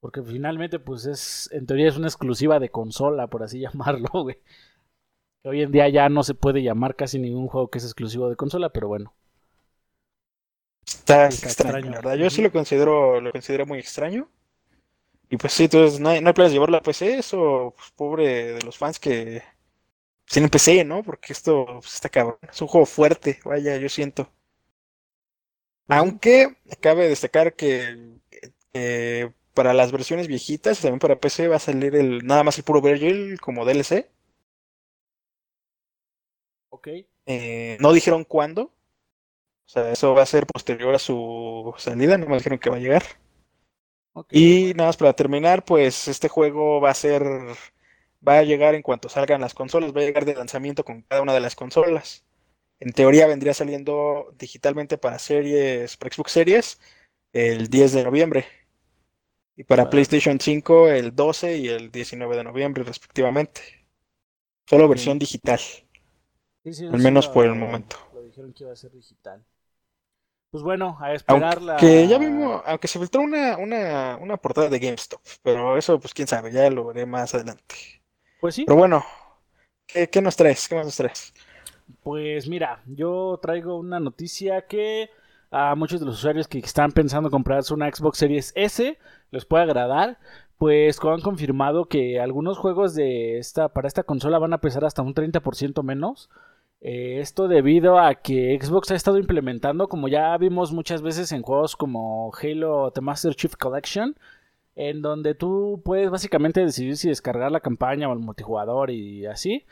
[0.00, 4.38] Porque finalmente, pues es, en teoría es una exclusiva de consola, por así llamarlo, güey.
[5.44, 8.36] Hoy en día ya no se puede llamar casi ningún juego que es exclusivo de
[8.36, 9.14] consola, pero bueno.
[10.86, 12.14] Está, extraño, la verdad.
[12.14, 14.28] Yo sí lo considero, lo considero muy extraño.
[15.30, 17.90] Y pues sí, entonces no hay, no hay planes de llevarlo a PC, eso, pues,
[17.92, 19.42] pobre de los fans que
[20.26, 21.02] tienen PC, ¿no?
[21.02, 22.38] Porque esto pues, está cabrón.
[22.50, 24.28] Es un juego fuerte, vaya, yo siento.
[25.94, 28.18] Aunque cabe destacar que
[29.52, 32.80] para las versiones viejitas, también para PC, va a salir el nada más el puro
[32.80, 34.08] Virgil como DLC.
[36.70, 36.88] Ok.
[37.26, 38.72] Eh, no dijeron cuándo, o
[39.66, 42.80] sea, eso va a ser posterior a su salida, no me dijeron que va a
[42.80, 43.02] llegar.
[44.30, 47.22] y nada más para terminar, pues este juego va a ser,
[48.26, 51.20] va a llegar en cuanto salgan las consolas, va a llegar de lanzamiento con cada
[51.20, 52.24] una de las consolas.
[52.84, 56.80] En teoría vendría saliendo digitalmente para series, para Xbox Series,
[57.32, 58.46] el 10 de noviembre.
[59.56, 63.60] Y para PlayStation 5 el 12 y el 19 de noviembre respectivamente.
[64.68, 65.60] Solo versión digital.
[66.64, 67.96] al menos por el momento.
[68.14, 69.44] Lo dijeron que iba a ser digital.
[70.50, 71.76] Pues bueno, a esperar la...
[71.76, 76.12] Que ya vimos, aunque se filtró una, una, una portada de GameStop, pero eso pues
[76.12, 78.02] quién sabe, ya lo veré más adelante.
[78.40, 78.64] Pues sí.
[78.66, 79.04] Pero bueno,
[79.86, 80.68] ¿qué, qué nos traes?
[80.68, 81.32] ¿Qué más nos traes?
[82.02, 85.10] Pues mira, yo traigo una noticia que
[85.50, 88.98] a muchos de los usuarios que están pensando comprarse una Xbox Series S
[89.30, 90.18] les puede agradar.
[90.58, 95.02] Pues han confirmado que algunos juegos de esta para esta consola van a pesar hasta
[95.02, 96.30] un 30% menos.
[96.80, 101.42] Eh, esto debido a que Xbox ha estado implementando, como ya vimos muchas veces en
[101.42, 104.16] juegos como Halo The Master Chief Collection,
[104.74, 109.64] en donde tú puedes básicamente decidir si descargar la campaña o el multijugador y así.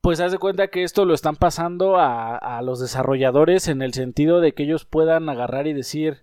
[0.00, 4.40] Pues haz de cuenta que esto lo están pasando a, los desarrolladores en el sentido
[4.40, 6.22] de que ellos puedan agarrar y decir,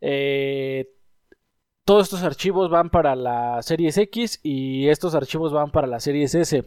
[0.00, 0.90] eh,
[1.84, 6.34] todos estos archivos van para la Series X y estos archivos van para la Series
[6.34, 6.64] S.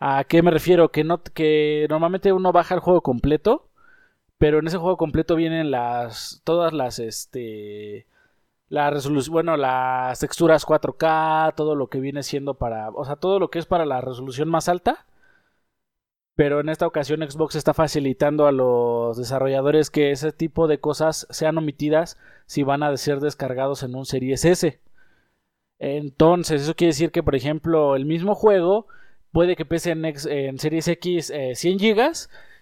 [0.00, 0.90] ¿A qué me refiero?
[0.90, 3.68] Que, no, que normalmente uno baja el juego completo,
[4.38, 8.06] pero en ese juego completo vienen las todas las este
[8.68, 13.38] la resolución, bueno, las texturas 4K, todo lo que viene siendo para, o sea, todo
[13.40, 15.06] lo que es para la resolución más alta.
[16.38, 21.26] Pero en esta ocasión Xbox está facilitando a los desarrolladores que ese tipo de cosas
[21.30, 24.80] sean omitidas si van a ser descargados en un Series S.
[25.80, 28.86] Entonces, eso quiere decir que, por ejemplo, el mismo juego
[29.32, 32.12] puede que pese en, Series X 100 eh, GB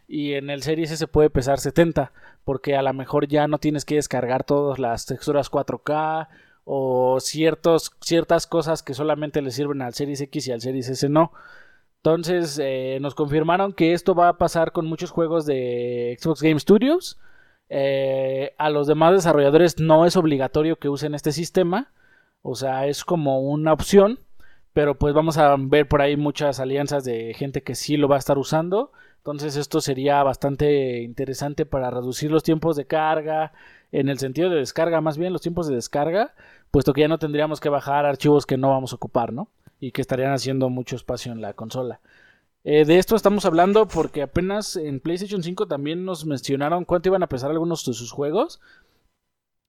[0.09, 2.12] y en el Series S puede pesar 70
[2.45, 6.29] porque a lo mejor ya no tienes que descargar todas las texturas 4K
[6.65, 11.11] o ciertos, ciertas cosas que solamente le sirven al Series X y al Series S
[11.11, 11.31] no.
[11.99, 16.61] Entonces eh, nos confirmaron que esto va a pasar con muchos juegos de Xbox Game
[16.61, 17.19] Studios.
[17.69, 21.93] Eh, a los demás desarrolladores no es obligatorio que usen este sistema.
[22.43, 24.21] O sea, es como una opción.
[24.73, 28.17] Pero pues vamos a ver por ahí muchas alianzas de gente que sí lo va
[28.17, 28.93] a estar usando.
[29.17, 33.53] Entonces esto sería bastante interesante para reducir los tiempos de carga.
[33.91, 36.35] En el sentido de descarga, más bien los tiempos de descarga.
[36.71, 39.49] Puesto que ya no tendríamos que bajar archivos que no vamos a ocupar, ¿no?
[39.81, 42.01] Y que estarían haciendo mucho espacio en la consola.
[42.65, 47.23] Eh, de esto estamos hablando porque apenas en PlayStation 5 también nos mencionaron cuánto iban
[47.23, 48.61] a pesar algunos de sus juegos.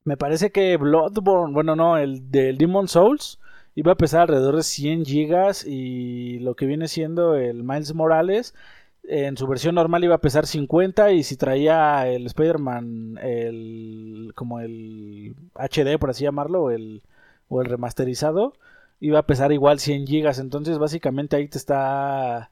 [0.04, 3.40] Me parece que Bloodborne, bueno, no, el del Demon Souls
[3.76, 8.56] iba a pesar alrededor de 100 gigas y lo que viene siendo el Miles Morales
[9.04, 14.60] en su versión normal iba a pesar 50 y si traía el Spider-Man el, como
[14.60, 17.04] el HD por así llamarlo el,
[17.50, 18.54] o el remasterizado
[19.00, 22.52] iba a pesar igual 100 gigas entonces básicamente ahí te está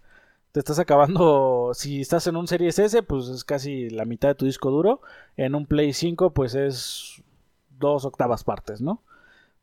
[0.52, 4.36] te estás acabando si estás en un Series S pues es casi la mitad de
[4.36, 5.02] tu disco duro
[5.38, 7.24] en un Play 5 pues es
[7.80, 9.02] dos octavas partes no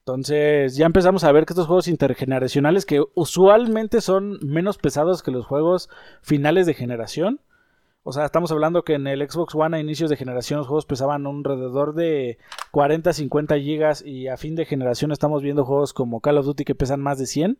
[0.03, 5.31] entonces ya empezamos a ver que estos juegos intergeneracionales que usualmente son menos pesados que
[5.31, 5.89] los juegos
[6.23, 7.41] finales de generación.
[8.05, 10.87] O sea, estamos hablando que en el Xbox One a inicios de generación los juegos
[10.87, 12.39] pesaban alrededor de
[12.73, 16.75] 40-50 gigas y a fin de generación estamos viendo juegos como Call of Duty que
[16.75, 17.59] pesan más de 100.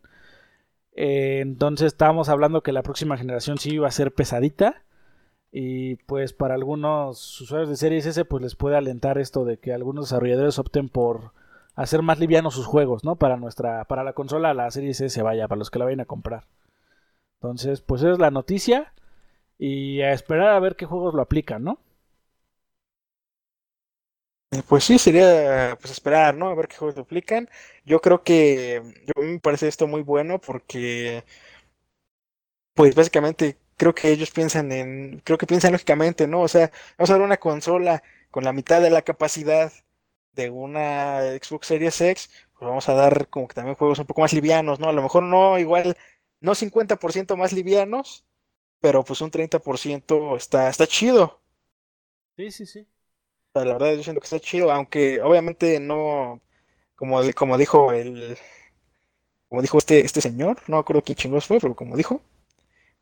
[0.95, 4.83] Eh, entonces estamos hablando que la próxima generación sí va a ser pesadita.
[5.51, 9.71] Y pues para algunos usuarios de Series S pues les puede alentar esto de que
[9.71, 11.31] algunos desarrolladores opten por
[11.75, 13.15] hacer más livianos sus juegos, ¿no?
[13.15, 16.01] Para nuestra, para la consola, la serie S se vaya, para los que la vayan
[16.01, 16.47] a comprar.
[17.35, 18.93] Entonces, pues esa es la noticia.
[19.67, 21.79] Y a esperar a ver qué juegos lo aplican, ¿no?
[24.51, 26.49] Eh, pues sí, sería pues esperar, ¿no?
[26.49, 27.49] A ver qué juegos lo aplican.
[27.85, 31.23] Yo creo que yo, me parece esto muy bueno porque
[32.73, 36.41] pues básicamente creo que ellos piensan en creo que piensan lógicamente, ¿no?
[36.41, 39.71] O sea, vamos a ver una consola con la mitad de la capacidad
[40.33, 44.21] de una Xbox Series X, pues vamos a dar como que también juegos un poco
[44.21, 44.89] más livianos, ¿no?
[44.89, 45.97] A lo mejor no igual,
[46.41, 48.25] no 50% más livianos,
[48.83, 51.39] pero pues un 30% está, está chido.
[52.35, 52.85] Sí, sí, sí.
[53.53, 56.41] la verdad yo siento que está chido, aunque obviamente no,
[56.97, 58.37] como, como dijo el,
[59.47, 62.21] como dijo este, este señor, no me acuerdo quién chingos fue, pero como dijo,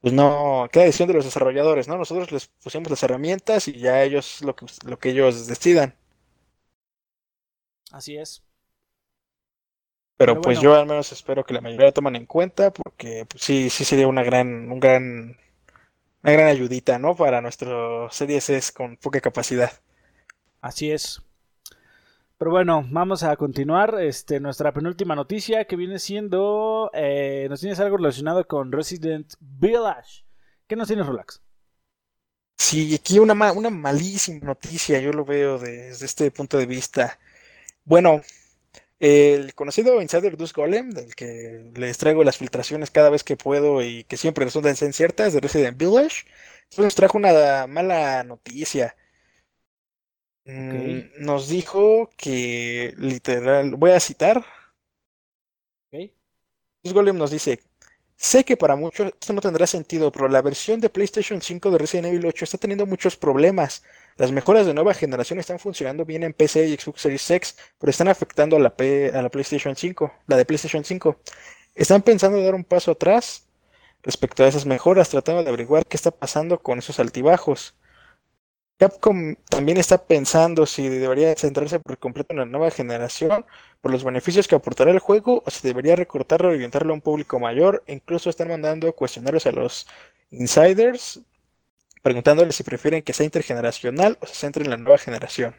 [0.01, 1.97] pues no, queda decisión de los desarrolladores, ¿no?
[1.97, 5.95] Nosotros les pusimos las herramientas y ya ellos lo que, lo que ellos decidan.
[7.91, 8.43] Así es.
[10.17, 13.41] Pero, pues yo al menos espero que la mayoría lo tomen en cuenta porque pues,
[13.41, 15.35] sí, sí sería una gran, un gran,
[16.23, 17.15] una gran ayudita, ¿no?
[17.15, 19.71] Para nuestro Series con poca capacidad.
[20.61, 21.21] Así es.
[22.37, 23.99] Pero bueno, vamos a continuar.
[24.01, 26.89] Este, nuestra penúltima noticia que viene siendo.
[26.93, 30.23] Eh, nos tienes algo relacionado con Resident Village.
[30.67, 31.41] ¿Qué nos tienes, Relax?
[32.57, 37.19] Sí, aquí una, una malísima noticia, yo lo veo desde este punto de vista.
[37.83, 38.21] Bueno,
[39.01, 43.81] el conocido Insider Dust Golem, del que les traigo las filtraciones cada vez que puedo
[43.81, 46.25] y que siempre resultan ser ciertas, de Resident Village,
[46.77, 48.95] nos trajo una mala noticia.
[50.45, 54.45] Mm, nos dijo que, literal, voy a citar.
[55.87, 56.13] Okay.
[56.83, 57.59] Dust Golem nos dice,
[58.21, 61.77] Sé que para muchos esto no tendrá sentido, pero la versión de PlayStation 5 de
[61.79, 63.83] Resident Evil 8 está teniendo muchos problemas.
[64.17, 67.89] Las mejoras de nueva generación están funcionando bien en PC y Xbox Series X, pero
[67.89, 68.73] están afectando a la,
[69.13, 71.17] a la PlayStation 5, la de PlayStation 5.
[71.75, 73.47] Están pensando dar un paso atrás
[74.03, 77.75] respecto a esas mejoras, tratando de averiguar qué está pasando con esos altibajos.
[78.77, 83.45] Capcom también está pensando si debería centrarse por completo en la nueva generación
[83.79, 87.01] por los beneficios que aportará el juego o si debería recortarlo y orientarlo a un
[87.01, 87.83] público mayor.
[87.85, 89.87] incluso están mandando cuestionarios a los
[90.31, 91.21] insiders
[92.01, 95.55] preguntándoles si prefieren que sea intergeneracional o se centre en la nueva generación.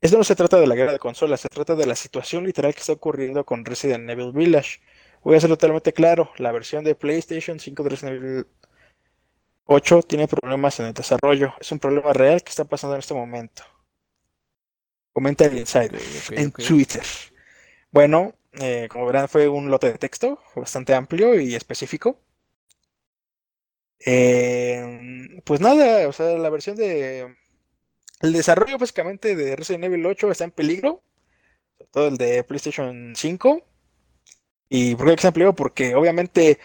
[0.00, 2.72] Esto no se trata de la guerra de consolas, se trata de la situación literal
[2.72, 4.80] que está ocurriendo con Resident Evil Village.
[5.22, 8.46] Voy a ser totalmente claro, la versión de PlayStation 5 de Resident Evil
[9.64, 11.52] 8 tiene problemas en el desarrollo.
[11.60, 13.64] Es un problema real que está pasando en este momento.
[15.12, 17.02] Comenta el insider en Twitter.
[17.90, 22.20] Bueno, eh, como verán, fue un lote de texto bastante amplio y específico.
[24.04, 27.36] Eh, pues nada, o sea, la versión de.
[28.20, 31.02] El desarrollo básicamente de Resident Evil 8 está en peligro.
[31.78, 33.62] Sobre todo el de PlayStation 5.
[34.68, 35.54] ¿Y por qué está en peligro?
[35.54, 36.58] Porque obviamente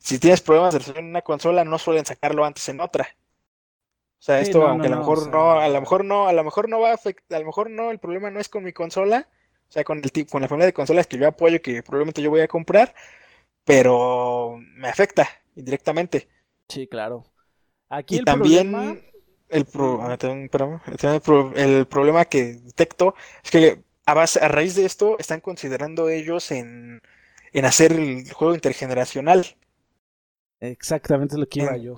[0.00, 3.16] si tienes problemas de en una consola, no suelen sacarlo antes en otra.
[4.18, 6.68] O sea, esto, aunque a lo mejor no, a lo mejor no, a lo mejor
[6.68, 9.28] no va a afectar, a lo mejor no, el problema no es con mi consola,
[9.68, 12.30] O sea, con, el, con la familia de consolas que yo apoyo, que probablemente yo
[12.30, 12.94] voy a comprar,
[13.64, 16.28] pero me afecta indirectamente.
[16.70, 17.24] Sí, claro.
[17.88, 18.74] Aquí y también
[19.48, 19.66] el,
[21.56, 26.50] el, problema que detecto es que a, base, a raíz de esto están considerando ellos
[26.52, 27.02] en,
[27.52, 29.44] en hacer el juego intergeneracional.
[30.60, 31.96] Exactamente lo que iba yo.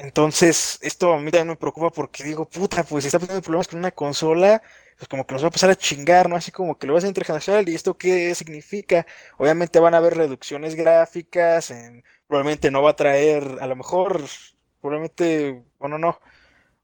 [0.00, 3.68] Entonces, esto a mí también me preocupa porque digo, puta, pues si está teniendo problemas
[3.68, 4.62] con una consola,
[4.96, 6.36] pues como que nos va a pasar a chingar, ¿no?
[6.36, 9.06] Así como que lo vas a intergeneracional y esto qué significa.
[9.36, 11.72] Obviamente van a haber reducciones gráficas,
[12.26, 14.22] probablemente no va a traer, a lo mejor,
[14.80, 16.18] probablemente, bueno, no.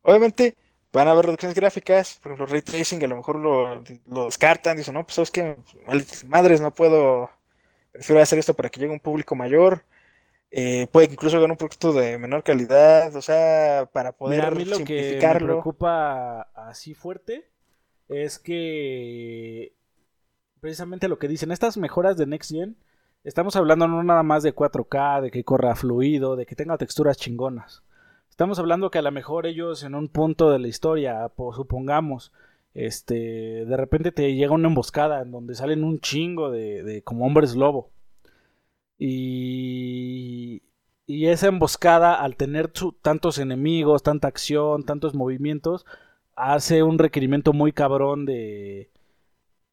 [0.02, 0.56] Obviamente
[0.92, 3.82] van a haber reducciones gráficas, por ejemplo, ray tracing, a lo mejor lo,
[4.26, 5.56] descartan, dicen, no, pues sabes que,
[6.26, 7.30] madres, no puedo,
[7.92, 9.84] prefiero hacer esto para que llegue un público mayor.
[10.50, 14.64] Eh, puede incluso ver un producto de menor calidad, o sea, para poder a mí
[14.64, 17.50] lo Que me preocupa así fuerte
[18.08, 19.74] es que
[20.60, 22.76] precisamente lo que dicen estas mejoras de Next Gen,
[23.24, 27.16] estamos hablando no nada más de 4K, de que corra fluido, de que tenga texturas
[27.16, 27.82] chingonas.
[28.30, 32.32] Estamos hablando que a lo mejor ellos en un punto de la historia, supongamos,
[32.74, 37.26] este, de repente te llega una emboscada en donde salen un chingo de, de como
[37.26, 37.90] hombres lobo
[38.98, 40.62] y,
[41.06, 42.72] y esa emboscada, al tener
[43.02, 45.86] tantos enemigos, tanta acción, tantos movimientos,
[46.34, 48.90] hace un requerimiento muy cabrón de.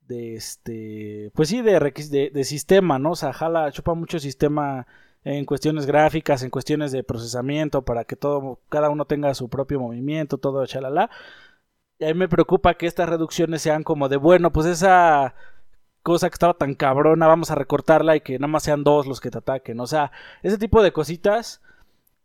[0.07, 1.31] de este.
[1.35, 3.11] Pues sí, de, de, de sistema, ¿no?
[3.11, 4.87] O sea, jala, chupa mucho sistema
[5.23, 9.79] en cuestiones gráficas, en cuestiones de procesamiento, para que todo, cada uno tenga su propio
[9.79, 11.09] movimiento, todo, chalala.
[11.99, 15.35] Y a mí me preocupa que estas reducciones sean como de, bueno, pues esa
[16.03, 19.21] cosa que estaba tan cabrona, vamos a recortarla y que nada más sean dos los
[19.21, 19.79] que te ataquen.
[19.79, 20.11] O sea,
[20.43, 21.61] ese tipo de cositas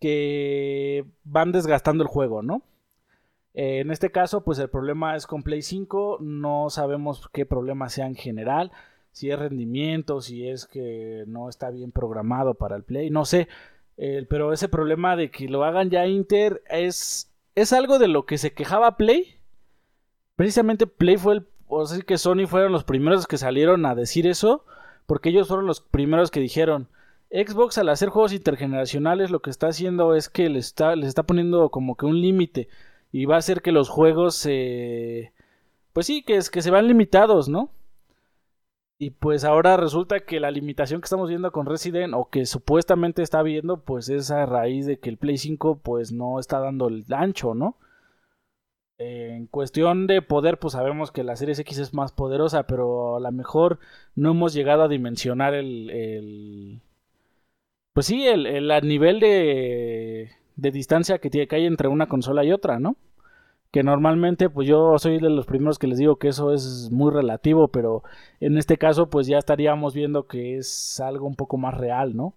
[0.00, 2.62] que van desgastando el juego, ¿no?
[3.54, 7.88] Eh, en este caso, pues el problema es con Play 5, no sabemos qué problema
[7.88, 8.72] sea en general,
[9.12, 13.48] si es rendimiento, si es que no está bien programado para el Play, no sé,
[14.28, 18.38] pero ese problema de que lo hagan ya Inter es, es algo de lo que
[18.38, 19.40] se quejaba Play.
[20.36, 24.26] Precisamente Play fue el o sea que Sony fueron los primeros que salieron a decir
[24.26, 24.64] eso,
[25.06, 26.88] porque ellos fueron los primeros que dijeron,
[27.30, 31.24] Xbox al hacer juegos intergeneracionales lo que está haciendo es que les está, les está
[31.24, 32.68] poniendo como que un límite
[33.12, 35.32] y va a hacer que los juegos se...
[35.92, 37.70] Pues sí, que, es, que se van limitados, ¿no?
[38.98, 43.22] Y pues ahora resulta que la limitación que estamos viendo con Resident o que supuestamente
[43.22, 46.88] está viendo pues es a raíz de que el Play 5 pues no está dando
[46.88, 47.76] el ancho, ¿no?
[48.98, 53.20] En cuestión de poder, pues sabemos que la Series X es más poderosa, pero a
[53.20, 53.78] lo mejor
[54.16, 56.80] no hemos llegado a dimensionar el.
[57.92, 62.44] pues sí, el, el, nivel de, de distancia que, tiene, que hay entre una consola
[62.44, 62.96] y otra, ¿no?
[63.70, 67.12] Que normalmente, pues yo soy de los primeros que les digo que eso es muy
[67.12, 68.02] relativo, pero
[68.40, 72.34] en este caso, pues ya estaríamos viendo que es algo un poco más real, ¿no?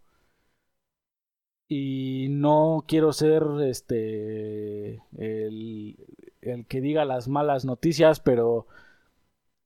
[1.73, 5.95] y no quiero ser este el,
[6.41, 8.67] el que diga las malas noticias, pero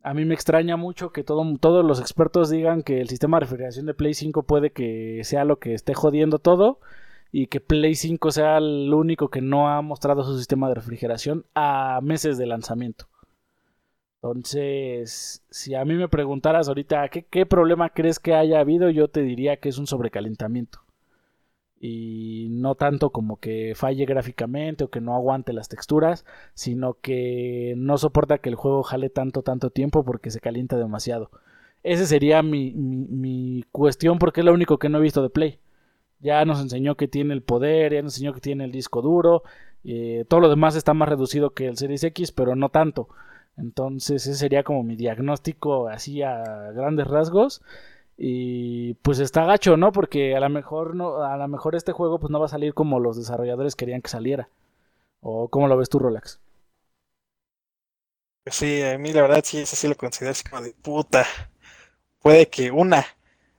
[0.03, 3.41] a mí me extraña mucho que todo, todos los expertos digan que el sistema de
[3.41, 6.79] refrigeración de Play 5 puede que sea lo que esté jodiendo todo
[7.31, 11.45] y que Play 5 sea el único que no ha mostrado su sistema de refrigeración
[11.55, 13.07] a meses de lanzamiento.
[14.21, 19.07] Entonces, si a mí me preguntaras ahorita ¿qué, qué problema crees que haya habido, yo
[19.07, 20.85] te diría que es un sobrecalentamiento
[21.79, 22.34] y
[22.65, 27.99] no tanto como que falle gráficamente o que no aguante las texturas, sino que no
[27.99, 31.29] soporta que el juego jale tanto, tanto tiempo porque se calienta demasiado.
[31.83, 35.59] Ese sería mi, mi, cuestión porque es lo único que no he visto de Play.
[36.19, 39.43] Ya nos enseñó que tiene el poder, ya nos enseñó que tiene el disco duro,
[39.83, 43.09] eh, todo lo demás está más reducido que el Series X, pero no tanto.
[43.57, 47.61] Entonces ese sería como mi diagnóstico así a grandes rasgos.
[48.17, 49.91] Y pues está gacho, ¿no?
[49.91, 52.73] Porque a lo mejor no, a lo mejor este juego pues no va a salir
[52.73, 54.49] como los desarrolladores querían que saliera.
[55.21, 56.39] ¿O cómo lo ves tú, Rolex?
[58.43, 61.25] Pues sí, a mí la verdad sí, eso sí lo considero así como de puta.
[62.19, 63.05] Puede que una,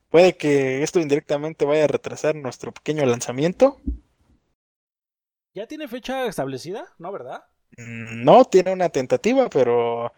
[0.09, 3.79] puede que esto indirectamente vaya a retrasar nuestro pequeño lanzamiento.
[5.53, 6.93] ¿Ya tiene fecha establecida?
[6.99, 7.43] ¿No, verdad?
[7.77, 10.13] Mm, no, tiene una tentativa, pero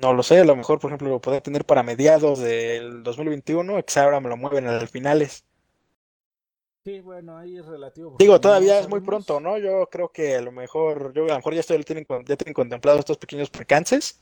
[0.00, 3.82] no lo sé, a lo mejor, por ejemplo, lo podría tener para mediados del 2021,
[3.82, 5.44] que ahora me lo mueven a finales.
[6.84, 8.14] Sí, bueno, ahí es relativo.
[8.18, 9.58] Digo, todavía es muy pronto, ¿no?
[9.58, 12.54] Yo creo que a lo mejor, yo a lo mejor ya estoy, tienen, ya tienen
[12.54, 14.20] contemplados estos pequeños percances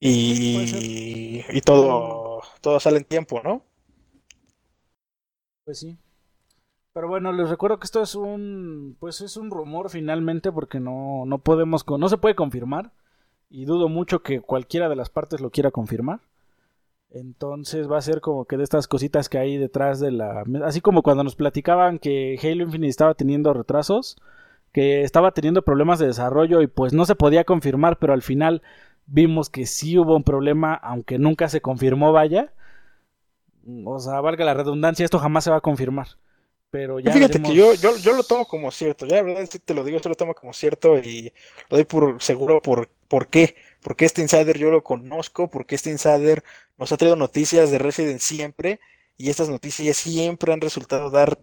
[0.00, 3.64] y, y todo, todo sale en tiempo, ¿no?
[5.64, 5.98] Pues sí.
[6.92, 11.24] Pero bueno, les recuerdo que esto es un, pues es un rumor finalmente porque no,
[11.26, 12.92] no podemos, no se puede confirmar
[13.54, 16.18] y dudo mucho que cualquiera de las partes lo quiera confirmar.
[17.10, 20.42] Entonces va a ser como que de estas cositas que hay detrás de la...
[20.64, 24.16] Así como cuando nos platicaban que Halo Infinite estaba teniendo retrasos,
[24.72, 28.60] que estaba teniendo problemas de desarrollo y pues no se podía confirmar, pero al final
[29.06, 32.52] vimos que sí hubo un problema, aunque nunca se confirmó, vaya.
[33.84, 36.08] O sea, valga la redundancia, esto jamás se va a confirmar.
[36.72, 39.84] Pero ya Fíjate que yo, yo, yo, lo tomo como cierto, ya verdad te lo
[39.84, 41.32] digo, yo lo tomo como cierto y
[41.70, 43.54] lo doy por seguro por, por qué.
[43.80, 46.42] Porque este insider yo lo conozco, porque este insider
[46.76, 48.80] nos ha traído noticias de Resident siempre
[49.16, 51.38] y estas noticias siempre han resultado dar,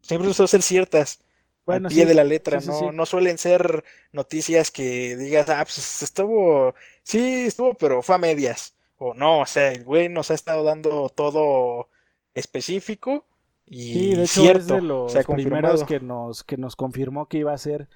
[0.00, 1.18] siempre han resultado ser ciertas.
[1.66, 3.82] al pie de la letra, no, no suelen ser
[4.12, 8.76] noticias que digas, ah, pues estuvo, sí, estuvo, pero fue a medias.
[8.96, 11.88] O no, o sea, el güey nos ha estado dando todo
[12.34, 13.26] específico
[13.66, 17.38] y sí, de hecho cierto, es de los primeros que nos, que nos confirmó que
[17.38, 17.88] iba a ser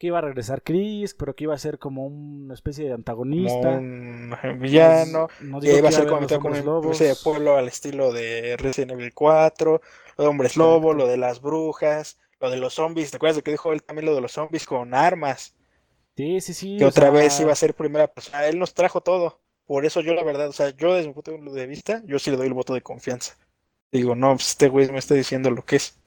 [0.00, 3.68] que iba a regresar Chris, pero que iba a ser como una especie de antagonista.
[3.68, 5.28] un villano,
[5.60, 9.82] que iba a ser como con un de pueblo al estilo de Resident Evil 4,
[10.16, 13.42] lo de Hombres Lobo, lo de las brujas, lo de los zombies, ¿te acuerdas de
[13.42, 15.54] que dijo él también lo de los zombies con armas?
[16.16, 16.78] Sí, sí, sí.
[16.78, 19.42] Que otra vez iba a ser primera persona, él nos trajo todo.
[19.66, 22.30] Por eso yo la verdad, o sea, yo desde mi punto de vista, yo sí
[22.30, 23.36] le doy el voto de confianza.
[23.92, 25.99] Digo, no, pues este güey me está diciendo lo que es.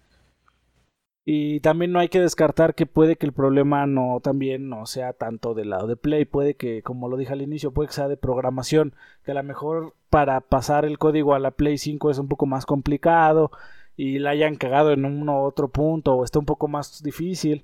[1.26, 5.14] Y también no hay que descartar que puede que el problema no también no sea
[5.14, 8.10] tanto del lado de Play, puede que, como lo dije al inicio, puede que sea
[8.10, 8.94] de programación,
[9.24, 12.46] que a lo mejor para pasar el código a la Play 5 es un poco
[12.46, 13.52] más complicado
[13.96, 17.64] y la hayan cagado en uno u otro punto o está un poco más difícil.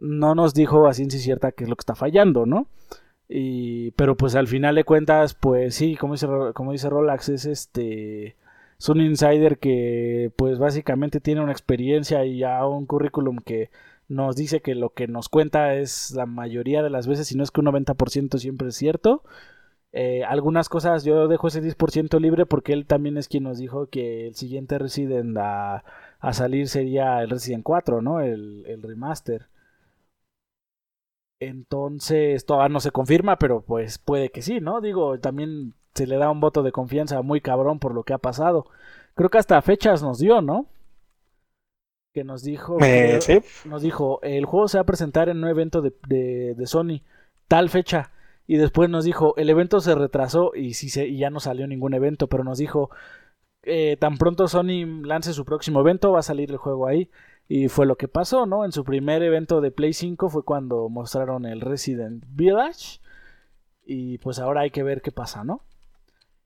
[0.00, 2.66] No nos dijo a ciencia cierta qué es lo que está fallando, ¿no?
[3.28, 7.46] Y, pero pues al final de cuentas, pues sí, como dice, como dice Rolax, es
[7.46, 8.36] este
[8.84, 13.70] es un insider que pues básicamente tiene una experiencia y ya un currículum que
[14.08, 17.42] nos dice que lo que nos cuenta es la mayoría de las veces, si no
[17.44, 19.22] es que un 90% siempre es cierto.
[19.92, 23.86] Eh, algunas cosas yo dejo ese 10% libre porque él también es quien nos dijo
[23.88, 25.84] que el siguiente Resident a,
[26.20, 28.20] a salir sería el Resident 4, ¿no?
[28.20, 29.48] El, el remaster.
[31.40, 34.80] Entonces, todavía no se confirma, pero pues puede que sí, ¿no?
[34.80, 38.18] Digo, también se le da un voto de confianza muy cabrón por lo que ha
[38.18, 38.66] pasado.
[39.14, 40.66] Creo que hasta fechas nos dio, ¿no?
[42.12, 42.78] Que nos dijo.
[42.82, 43.40] Eh, ¿sí?
[43.68, 45.92] Nos dijo: el juego se va a presentar en un evento de,
[46.54, 47.02] de, Sony,
[47.48, 48.10] tal fecha.
[48.46, 51.94] Y después nos dijo: el evento se retrasó y, se, y ya no salió ningún
[51.94, 52.90] evento, pero nos dijo:
[53.62, 57.10] eh, tan pronto Sony lance su próximo evento, va a salir el juego ahí.
[57.46, 58.64] Y fue lo que pasó, ¿no?
[58.64, 63.00] En su primer evento de Play 5 fue cuando mostraron el Resident Village.
[63.84, 65.60] Y pues ahora hay que ver qué pasa, ¿no?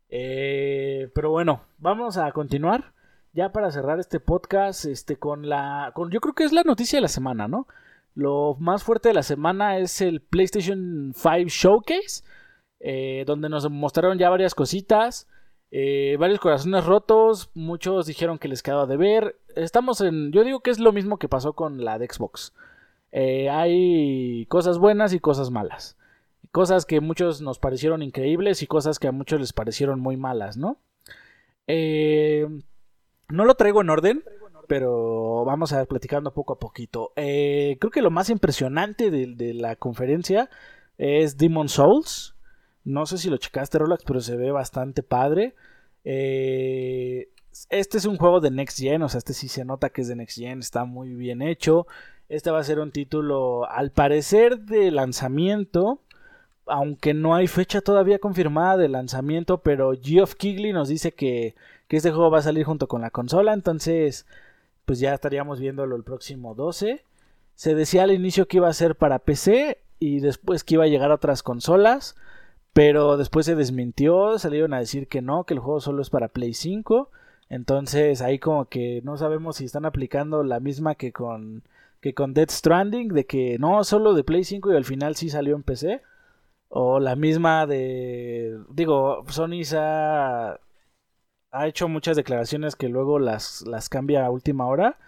[0.08, 2.92] Eh, pero bueno, vamos a continuar.
[3.32, 5.92] Ya para cerrar este podcast, este, con la.
[5.94, 7.66] Con, yo creo que es la noticia de la semana, ¿no?
[8.14, 12.24] Lo más fuerte de la semana es el PlayStation 5 Showcase.
[12.80, 15.28] Eh, donde nos mostraron ya varias cositas.
[15.70, 17.50] Eh, varios corazones rotos.
[17.54, 19.38] Muchos dijeron que les quedaba de ver.
[19.54, 20.32] Estamos en.
[20.32, 22.54] Yo digo que es lo mismo que pasó con la de Xbox.
[23.12, 25.97] hay cosas buenas y cosas malas.
[26.58, 30.16] Cosas que a muchos nos parecieron increíbles y cosas que a muchos les parecieron muy
[30.16, 30.76] malas, ¿no?
[31.68, 32.48] Eh,
[33.28, 34.24] no lo traigo en orden,
[34.66, 37.12] pero vamos a ir platicando poco a poquito.
[37.14, 40.50] Eh, creo que lo más impresionante de, la conferencia
[40.96, 42.34] es Demon Souls.
[42.82, 45.54] No sé si lo checaste, Rolex, pero se ve bastante padre.
[46.02, 47.28] Eh,
[47.70, 50.08] este es un juego de Next Gen, o sea, este sí se nota que es
[50.08, 51.86] de Next Gen, está muy bien hecho.
[52.28, 56.02] Este va a ser un título, al parecer, de lanzamiento
[56.68, 61.54] aunque no hay fecha todavía confirmada de lanzamiento, pero Geoff Keighley nos dice que,
[61.88, 64.26] este juego va a salir junto con la consola, entonces
[64.84, 67.04] pues ya estaríamos viéndolo el próximo 12.
[67.54, 70.88] Se decía al inicio que iba a ser para PC y después que iba a
[70.88, 72.14] llegar a otras consolas,
[72.72, 76.28] pero después se desmintió, salieron a decir que no, que el juego solo es para
[76.28, 77.10] Play 5.
[77.50, 81.62] Entonces ahí como que no sabemos si están aplicando la misma que con
[82.00, 85.30] que con Dead Stranding de que no solo de Play 5 y al final sí
[85.30, 86.02] salió en PC.
[86.68, 88.58] O la misma de.
[88.70, 90.60] Digo, Sony ha,
[91.50, 94.98] ha hecho muchas declaraciones que luego las, las cambia a última hora.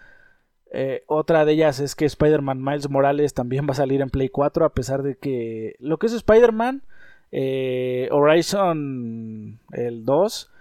[0.73, 4.29] Eh, otra de ellas es que Spider-Man Miles Morales también va a salir en Play
[4.29, 6.83] 4, a pesar de que lo que es Spider-Man,
[7.31, 10.51] eh, Horizon el 2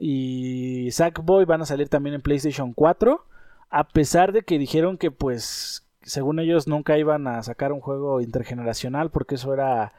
[0.00, 3.24] y Sackboy van a salir también en PlayStation 4,
[3.70, 8.20] a pesar de que dijeron que pues según ellos nunca iban a sacar un juego
[8.20, 9.92] intergeneracional porque eso era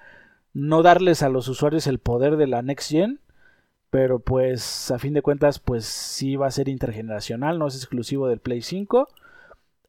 [0.53, 3.19] no darles a los usuarios el poder de la Next Gen,
[3.89, 8.27] pero pues a fin de cuentas pues sí va a ser intergeneracional, no es exclusivo
[8.27, 9.07] del Play 5.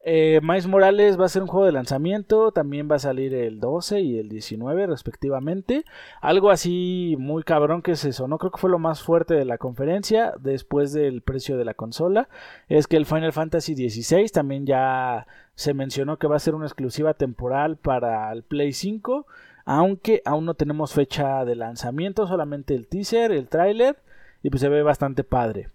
[0.05, 3.61] Eh, Miles Morales va a ser un juego de lanzamiento, también va a salir el
[3.61, 5.85] 12 y el 19 respectivamente.
[6.21, 9.59] Algo así muy cabrón que se sonó, creo que fue lo más fuerte de la
[9.59, 12.29] conferencia después del precio de la consola,
[12.69, 16.67] es que el Final Fantasy XVI también ya se mencionó que va a ser una
[16.67, 19.27] exclusiva temporal para el Play 5,
[19.65, 23.97] aunque aún no tenemos fecha de lanzamiento, solamente el teaser, el tráiler
[24.43, 25.69] y pues se ve bastante padre.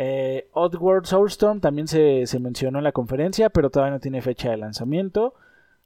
[0.00, 4.56] Eh, Oddworld Soulstorm también se, mencionó en la conferencia, pero todavía no tiene fecha de
[4.56, 5.34] lanzamiento.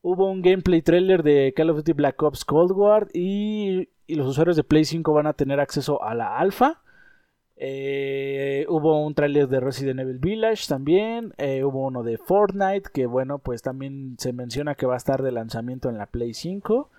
[0.02, 4.56] Hubo un gameplay trailer de Call of Duty Black Ops Cold War y, los usuarios
[4.56, 6.82] de Play 5 van a tener acceso a la alfa.
[7.56, 11.32] Eh, hubo un trailer de Resident Evil Village también.
[11.38, 15.22] Eh, hubo uno de Fortnite que bueno, pues también se menciona que va a estar
[15.22, 16.90] de lanzamiento en la Play 5.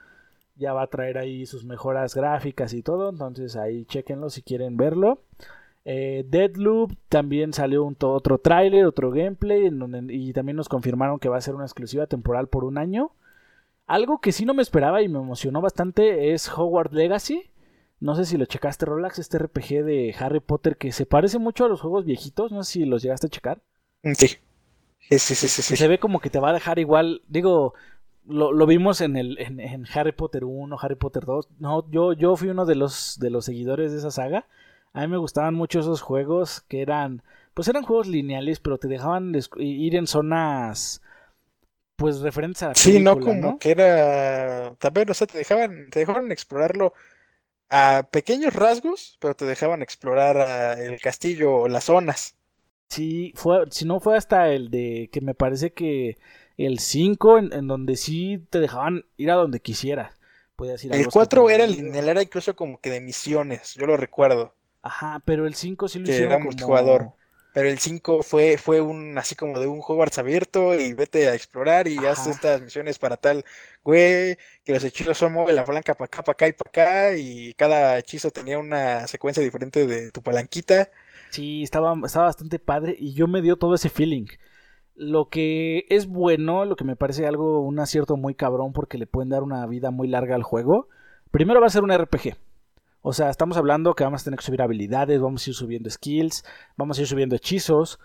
[0.56, 3.10] Ya va a traer ahí sus mejoras gráficas y todo.
[3.10, 5.22] Entonces ahí chequenlo si quieren verlo.
[5.86, 9.70] Eh, Deadloop también salió un otro tráiler, otro gameplay,
[10.10, 13.12] y también nos confirmaron que va a ser una exclusiva temporal por un año.
[13.86, 17.50] Algo que sí no me esperaba y me emocionó bastante es Hogwarts Legacy.
[18.00, 21.66] No sé si lo checaste, Rolex, este RPG de Harry Potter que se parece mucho
[21.66, 22.52] a los juegos viejitos.
[22.52, 23.62] No sé si los llegaste a checar.
[24.04, 24.38] Sí.
[25.10, 25.76] Sí, sí, sí, sí.
[25.76, 27.22] Se ve como que te va a dejar igual.
[27.28, 27.74] Digo,
[28.26, 31.50] lo, vimos en, el, en, Harry Potter 1, Harry Potter 2.
[31.60, 34.48] No, yo, yo fui uno de los, de los seguidores de esa saga.
[34.94, 38.88] A mí me gustaban mucho esos juegos que eran, pues eran juegos lineales, pero te
[38.88, 41.02] dejaban ir en zonas,
[41.96, 46.00] pues referentes a la Sí, no como que era, también, o sea, te dejaban, te
[46.00, 46.94] dejaban explorarlo
[47.70, 52.36] a pequeños rasgos, pero te dejaban explorar el castillo o las zonas.
[52.90, 56.18] Sí, fue, si no fue hasta el de que me parece que
[56.58, 60.14] el 5, en, donde sí te dejaban ir a donde quisieras.
[60.62, 64.54] Ir el 4 era el, era incluso como que de misiones, yo lo recuerdo.
[64.82, 66.66] Ajá, pero el 5 sí lo hicieron como...
[66.66, 67.14] jugador.
[67.54, 71.36] Pero el 5 fue, fue un así como de un Hogwarts abierto y vete a
[71.36, 73.46] explorar y haz estas misiones para tal
[73.84, 77.18] güey, que los hechizos son mueve la palanca para acá, para acá y para acá
[77.18, 80.90] y cada hechizo tenía una secuencia diferente de tu palanquita.
[81.30, 84.26] Sí, estaba, estaba bastante padre y yo me dio todo ese feeling.
[84.96, 89.08] Lo que es bueno, lo que me parece algo, un acierto muy cabrón porque le
[89.08, 90.88] pueden dar una vida muy larga al juego.
[91.32, 92.36] Primero va a ser un RPG.
[93.02, 95.90] O sea, estamos hablando que vamos a tener que subir habilidades, vamos a ir subiendo
[95.90, 96.46] skills,
[96.78, 98.00] vamos a ir subiendo hechizos,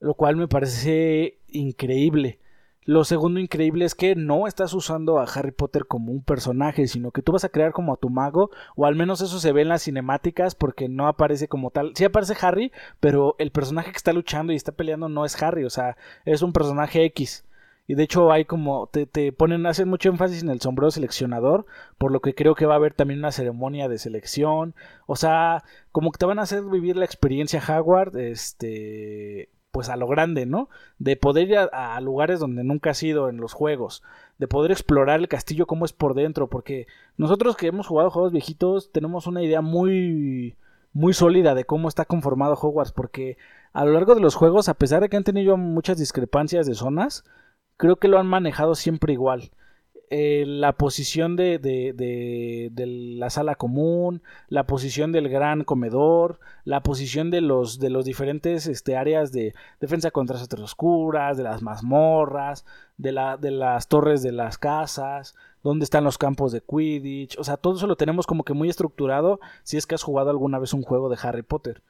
[0.00, 2.40] lo cual me parece increíble.
[2.84, 7.10] Lo segundo increíble es que no estás usando a Harry Potter como un personaje, sino
[7.10, 9.62] que tú vas a crear como a tu mago, o al menos eso se ve
[9.62, 11.92] en las cinemáticas porque no aparece como tal.
[11.94, 15.64] Sí aparece Harry, pero el personaje que está luchando y está peleando no es Harry,
[15.64, 17.44] o sea, es un personaje X.
[17.86, 21.66] Y de hecho hay como, te, te, ponen, hacen mucho énfasis en el sombrero seleccionador,
[21.98, 24.74] por lo que creo que va a haber también una ceremonia de selección.
[25.06, 29.96] O sea, como que te van a hacer vivir la experiencia Howard, este, pues a
[29.96, 30.68] lo grande, ¿no?
[30.98, 34.02] De poder ir a, lugares donde nunca has ido en los juegos,
[34.38, 38.32] de poder explorar el castillo como es por dentro, porque nosotros que hemos jugado juegos
[38.32, 40.56] viejitos tenemos una idea muy
[40.92, 43.38] muy sólida de cómo está conformado Hogwarts, porque
[43.72, 46.74] a lo largo de los juegos, a pesar de que han tenido muchas discrepancias de
[46.74, 47.24] zonas,
[47.76, 49.52] creo que lo han manejado siempre igual.
[50.12, 52.70] Eh, la posición de, de,
[53.16, 58.66] la sala común, la posición del gran comedor, la posición de los, de los diferentes
[58.66, 62.64] este, áreas de defensa contra las oscuras, de las mazmorras,
[62.96, 67.44] de, la, de las torres de las casas, dónde están los campos de Quidditch, o
[67.44, 70.58] sea, todo eso lo tenemos como que muy estructurado si es que has jugado alguna
[70.58, 71.82] vez un juego de Harry Potter.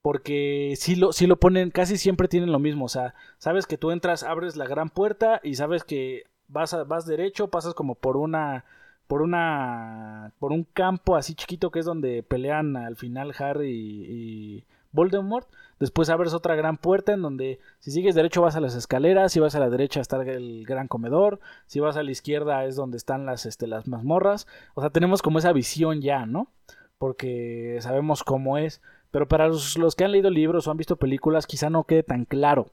[0.00, 3.78] Porque si lo, si lo ponen, casi siempre tienen lo mismo, o sea, sabes que
[3.78, 8.16] tú entras, abres la gran puerta y sabes que vas, vas derecho, pasas como por
[8.16, 8.64] una,
[9.06, 14.64] por una, por un campo así chiquito que es donde pelean al final Harry y,
[14.90, 15.46] Voldemort,
[15.78, 19.38] después abres otra gran puerta en donde si sigues derecho vas a las escaleras, si
[19.38, 22.96] vas a la derecha está el gran comedor, si vas a la izquierda es donde
[22.96, 26.50] están las, este, las mazmorras, o sea, tenemos como esa visión ya, ¿no?
[26.96, 28.80] Porque sabemos cómo es.
[29.10, 32.24] Pero para los, que han leído libros o han visto películas, quizá no quede tan
[32.24, 32.70] claro.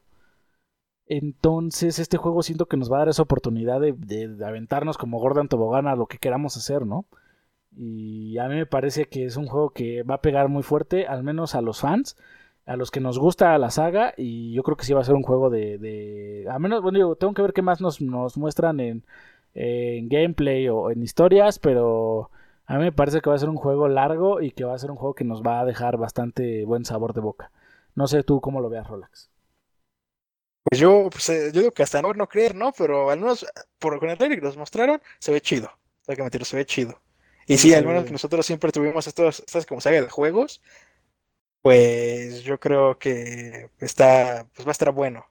[1.08, 5.48] Entonces, este juego siento que nos va a dar esa oportunidad de, aventarnos como Gordon
[5.48, 7.06] Tobogán a lo que queramos hacer, ¿no?
[7.78, 11.08] Y a mí me parece que es un juego que va a pegar muy fuerte,
[11.08, 12.18] al menos a los fans,
[12.66, 15.16] a los que nos gusta la saga, y yo creo que sí va a ser
[15.16, 16.48] un juego de...
[16.50, 18.02] a menos, bueno, yo tengo que ver qué más nos,
[18.38, 19.04] muestran en,
[19.54, 22.32] en gameplay o en historias, pero
[22.66, 24.80] a mí me parece que va a ser un juego largo y que va a
[24.80, 27.52] ser un juego que nos va a dejar bastante buen sabor de boca.
[27.96, 29.35] No sé tú cómo lo veas, Rolax.
[30.68, 32.72] Pues yo, pues, eh, yo digo que hasta no, no creer, ¿no?
[32.74, 33.46] Pero al menos
[33.78, 35.72] por el que nos mostraron, se ve chido.
[36.08, 37.00] Hay que meterlo, se ve chido.
[37.48, 40.62] Y sí, al menos que nosotros siempre tuvimos estos, estas como saga de juegos,
[41.62, 45.28] pues yo creo que está, pues va a estar bueno.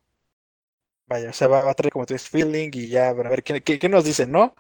[1.07, 3.89] Vaya, o sea, va, a traer como tu feeling y ya, a ver qué, qué,
[3.89, 4.55] nos dicen, ¿no?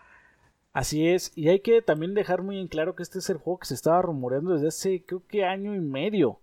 [0.72, 3.61] Así es, y hay que también dejar muy en claro que este es el juego
[3.61, 6.41] que se estaba rumoreando desde hace creo que año y medio.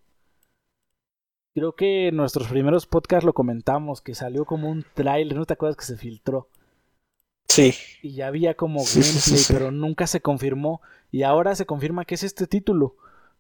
[1.54, 5.54] Creo que en nuestros primeros podcasts lo comentamos, que salió como un trailer, ¿no te
[5.54, 6.48] acuerdas que se filtró?
[7.50, 7.74] Sí.
[8.02, 10.82] Y ya había como gameplay, pero nunca se confirmó.
[11.12, 12.96] Y ahora se confirma que es este título.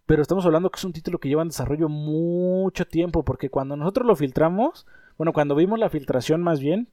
[0.05, 3.77] Pero estamos hablando que es un título que lleva en desarrollo mucho tiempo, porque cuando
[3.77, 4.85] nosotros lo filtramos,
[5.17, 6.89] bueno, cuando vimos la filtración más bien,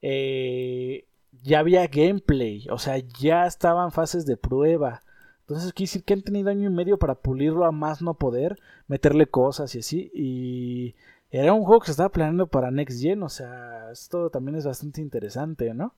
[0.00, 1.04] eh,
[1.42, 5.02] ya había gameplay, o sea, ya estaban fases de prueba.
[5.42, 8.58] Entonces quiere decir que han tenido año y medio para pulirlo a más no poder,
[8.88, 10.10] meterle cosas y así.
[10.14, 10.94] Y
[11.30, 14.66] era un juego que se estaba planeando para Next Gen, o sea, esto también es
[14.66, 15.94] bastante interesante, ¿no?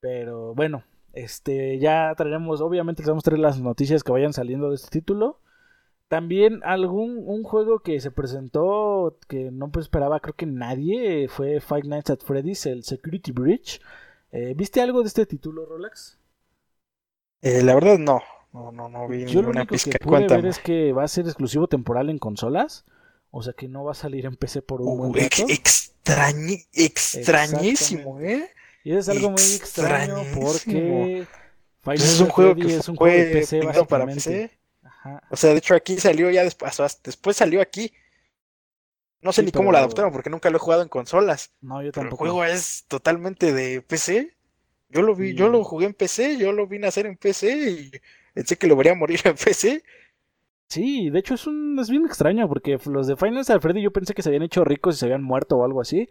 [0.00, 4.70] Pero bueno, este ya traeremos, obviamente les vamos a traer las noticias que vayan saliendo
[4.70, 5.40] de este título.
[6.08, 11.60] También algún un juego que se presentó que no pues esperaba creo que nadie fue
[11.60, 13.80] Five Nights at Freddy's, el Security Breach.
[14.30, 16.18] Eh, ¿Viste algo de este título, Rolex?
[17.42, 18.20] Eh, la verdad no,
[18.56, 21.26] no, no, no vi Yo lo único que pude ver es que va a ser
[21.26, 22.84] exclusivo temporal en consolas.
[23.30, 25.44] O sea que no va a salir en PC por un buen rato.
[26.72, 28.50] extrañísimo, ¿eh?
[28.82, 31.26] Y es algo muy extraño porque
[31.84, 34.50] Nights es un juego que es un juego de PC Para PC.
[35.30, 37.92] O sea, de hecho aquí salió ya después, después salió aquí.
[39.20, 41.52] No sé ni cómo lo adoptaron porque nunca lo he jugado en consolas.
[41.60, 42.24] No, yo tampoco.
[42.24, 44.34] el juego es totalmente de PC.
[44.88, 47.50] Yo lo vi, yo lo jugué en PC, yo lo vine a hacer en PC
[47.58, 47.90] y
[48.36, 49.82] pensé que lo vería morir en PC.
[50.68, 54.14] Sí, de hecho es un es bien extraño porque los de Final Fantasy yo pensé
[54.14, 56.08] que se habían hecho ricos y se habían muerto o algo así,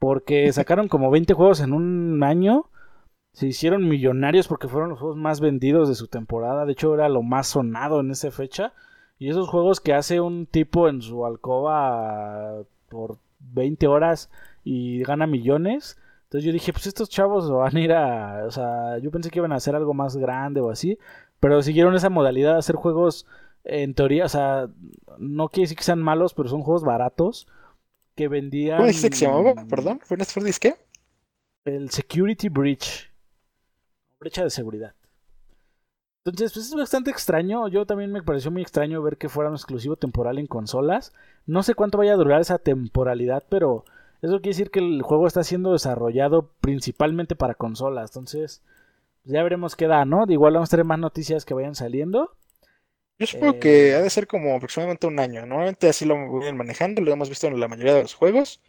[0.00, 2.70] porque sacaron como 20 juegos en un año
[3.32, 6.64] se hicieron millonarios porque fueron los juegos más vendidos de su temporada.
[6.64, 8.72] De hecho, era lo más sonado en esa fecha.
[9.18, 14.30] Y esos juegos que hace un tipo en su alcoba por 20 horas
[14.64, 15.98] y gana millones.
[16.24, 18.44] Entonces yo dije, pues estos chavos van a ir a...
[18.46, 20.98] O sea, yo pensé que iban a hacer algo más grande o así.
[21.40, 23.26] Pero siguieron esa modalidad de hacer juegos,
[23.64, 24.68] en teoría, o sea,
[25.18, 27.46] no quiere decir que sean malos, pero son juegos baratos
[28.14, 28.78] que vendían...
[28.78, 29.64] ¿Cómo se llamaba?
[29.68, 30.16] Perdón, ¿fue
[30.60, 30.74] qué?
[31.64, 33.08] El Security Breach
[34.18, 34.94] brecha de seguridad.
[36.24, 37.68] Entonces, pues es bastante extraño.
[37.68, 41.12] Yo también me pareció muy extraño ver que fuera un exclusivo temporal en consolas.
[41.46, 43.84] No sé cuánto vaya a durar esa temporalidad, pero
[44.20, 48.10] eso quiere decir que el juego está siendo desarrollado principalmente para consolas.
[48.10, 48.62] Entonces,
[49.24, 50.26] ya veremos qué da, ¿no?
[50.26, 52.36] De igual vamos a tener más noticias que vayan saliendo.
[53.18, 55.44] Yo supongo que eh, ha de ser como aproximadamente un año.
[55.44, 58.60] Normalmente así lo vienen manejando, lo hemos visto en la mayoría de los juegos.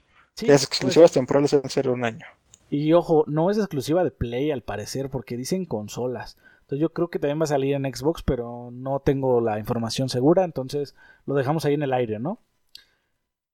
[0.41, 2.26] las exclusivas temporales deben ser un año.
[2.70, 6.38] Y ojo, no es exclusiva de Play al parecer, porque dicen consolas.
[6.62, 10.10] Entonces yo creo que también va a salir en Xbox, pero no tengo la información
[10.10, 10.95] segura, entonces
[11.26, 12.39] lo dejamos ahí en el aire, ¿no?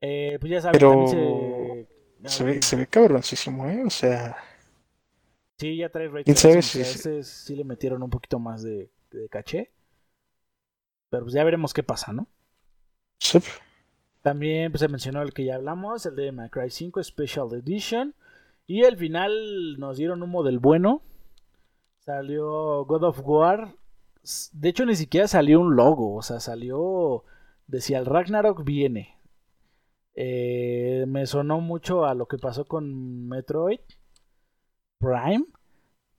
[0.01, 1.07] Eh, pues ya saben, pero...
[1.07, 1.87] se...
[2.25, 3.83] Se ve, se ve cabroncísimo, ¿eh?
[3.85, 4.35] O sea...
[5.57, 7.23] Sí, ya trae Ray Tracing, sí, sí.
[7.23, 9.71] sí le metieron un poquito más de, de caché.
[11.09, 12.27] Pero pues ya veremos qué pasa, ¿no?
[13.19, 13.39] Sí.
[14.21, 18.15] También pues, se mencionó el que ya hablamos, el de My Cry 5 Special Edition.
[18.67, 21.03] Y al final nos dieron un modelo bueno.
[21.99, 23.75] Salió God of War.
[24.51, 26.15] De hecho, ni siquiera salió un logo.
[26.15, 27.23] O sea, salió.
[27.67, 29.17] Decía el Ragnarok viene.
[30.15, 33.79] Eh, me sonó mucho a lo que pasó con Metroid
[35.05, 35.45] Prime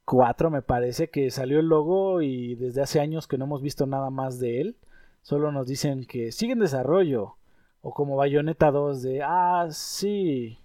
[0.05, 3.87] 4, me parece que salió el logo y desde hace años que no hemos visto
[3.87, 4.76] nada más de él.
[5.22, 7.34] Solo nos dicen que sigue en desarrollo.
[7.82, 10.59] O como Bayonetta 2 de, ah, sí,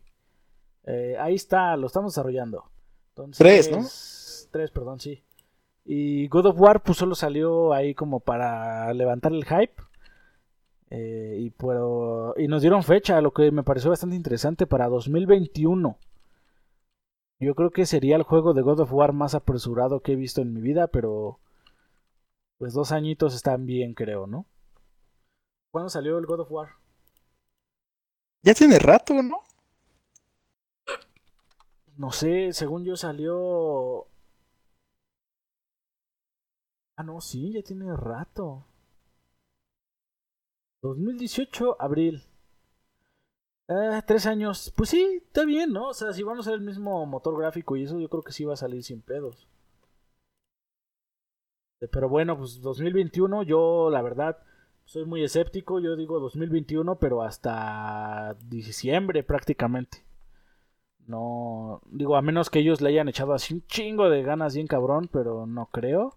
[0.86, 2.66] eh, ahí está, lo estamos desarrollando.
[3.38, 3.80] tres, ¿no?
[4.52, 5.24] Tres, perdón, sí.
[5.84, 9.82] Y God of War pues solo salió ahí como para levantar el hype.
[10.92, 15.98] Eh, y, pero, y nos dieron fecha, lo que me pareció bastante interesante para 2021.
[17.42, 20.42] Yo creo que sería el juego de God of War más apresurado que he visto
[20.42, 21.40] en mi vida, pero
[22.60, 24.46] pues dos añitos están bien, creo, ¿no?
[25.72, 26.70] ¿Cuándo salió el God of War?
[28.44, 29.40] Ya tiene rato, ¿no?
[31.98, 34.06] No sé, según yo salió...
[36.96, 38.68] Ah, no, sí, ya tiene rato.
[40.84, 42.24] 2018, abril.
[43.72, 44.74] Eh, tres años.
[44.76, 45.90] Pues sí, está bien, ¿no?
[45.90, 48.34] O sea, si vamos a ver el mismo motor gráfico y eso, yo creo que
[48.34, 49.48] sí va a salir sin pedos.
[51.92, 54.38] Pero bueno, pues 2021, yo la verdad
[54.86, 55.80] soy muy escéptico.
[55.80, 60.04] Yo digo 2021, pero hasta diciembre prácticamente.
[61.08, 64.68] No, digo, a menos que ellos le hayan echado así un chingo de ganas bien
[64.68, 66.16] cabrón, pero no creo.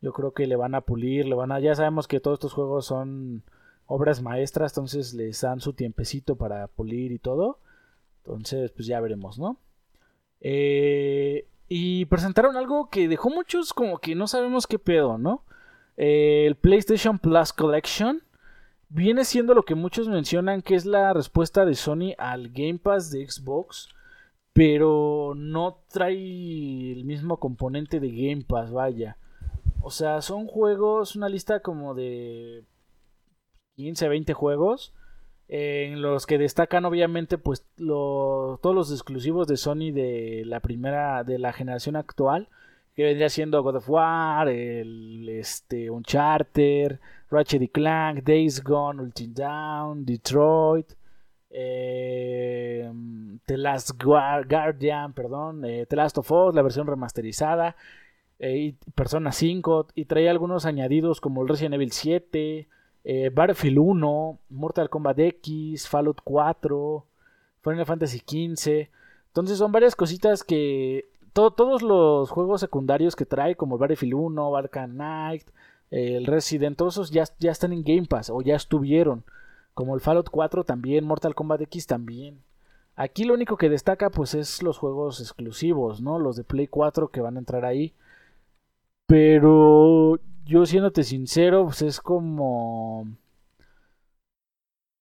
[0.00, 1.60] Yo creo que le van a pulir, le van a...
[1.60, 3.44] Ya sabemos que todos estos juegos son
[3.92, 7.58] obras maestras, entonces les dan su tiempecito para pulir y todo.
[8.24, 9.58] Entonces, pues ya veremos, ¿no?
[10.40, 15.44] Eh, y presentaron algo que dejó muchos como que no sabemos qué pedo, ¿no?
[15.98, 18.22] Eh, el PlayStation Plus Collection
[18.88, 23.10] viene siendo lo que muchos mencionan que es la respuesta de Sony al Game Pass
[23.10, 23.90] de Xbox,
[24.54, 29.18] pero no trae el mismo componente de Game Pass, vaya.
[29.82, 32.64] O sea, son juegos, una lista como de
[33.76, 34.92] 15, 20 juegos
[35.48, 41.38] en los que destacan obviamente pues todos los exclusivos de Sony de la primera de
[41.38, 42.48] la generación actual
[42.94, 46.98] que vendría siendo God of War, el este Uncharted,
[47.30, 50.92] Ratchet y Clank, Days Gone, Ultimate Down, Detroit,
[51.50, 52.90] eh,
[53.46, 57.76] The Last Guardian, perdón, eh, The Last of Us, la versión remasterizada,
[58.38, 62.68] eh, Persona 5 y trae algunos añadidos como el Resident Evil 7,
[63.04, 67.06] eh, Battlefield 1, Mortal Kombat X, Fallout 4,
[67.62, 68.88] Final Fantasy XV.
[69.28, 74.92] Entonces son varias cositas que todos los juegos secundarios que trae, como Battlefield 1, Arkham
[74.92, 75.48] Knight,
[75.90, 79.24] el Resident, todos esos ya, ya están en Game Pass o ya estuvieron.
[79.74, 82.42] Como el Fallout 4 también, Mortal Kombat X también.
[82.94, 86.18] Aquí lo único que destaca pues es los juegos exclusivos, ¿no?
[86.18, 87.94] Los de Play 4 que van a entrar ahí.
[89.06, 93.06] Pero yo siéndote sincero, pues es como...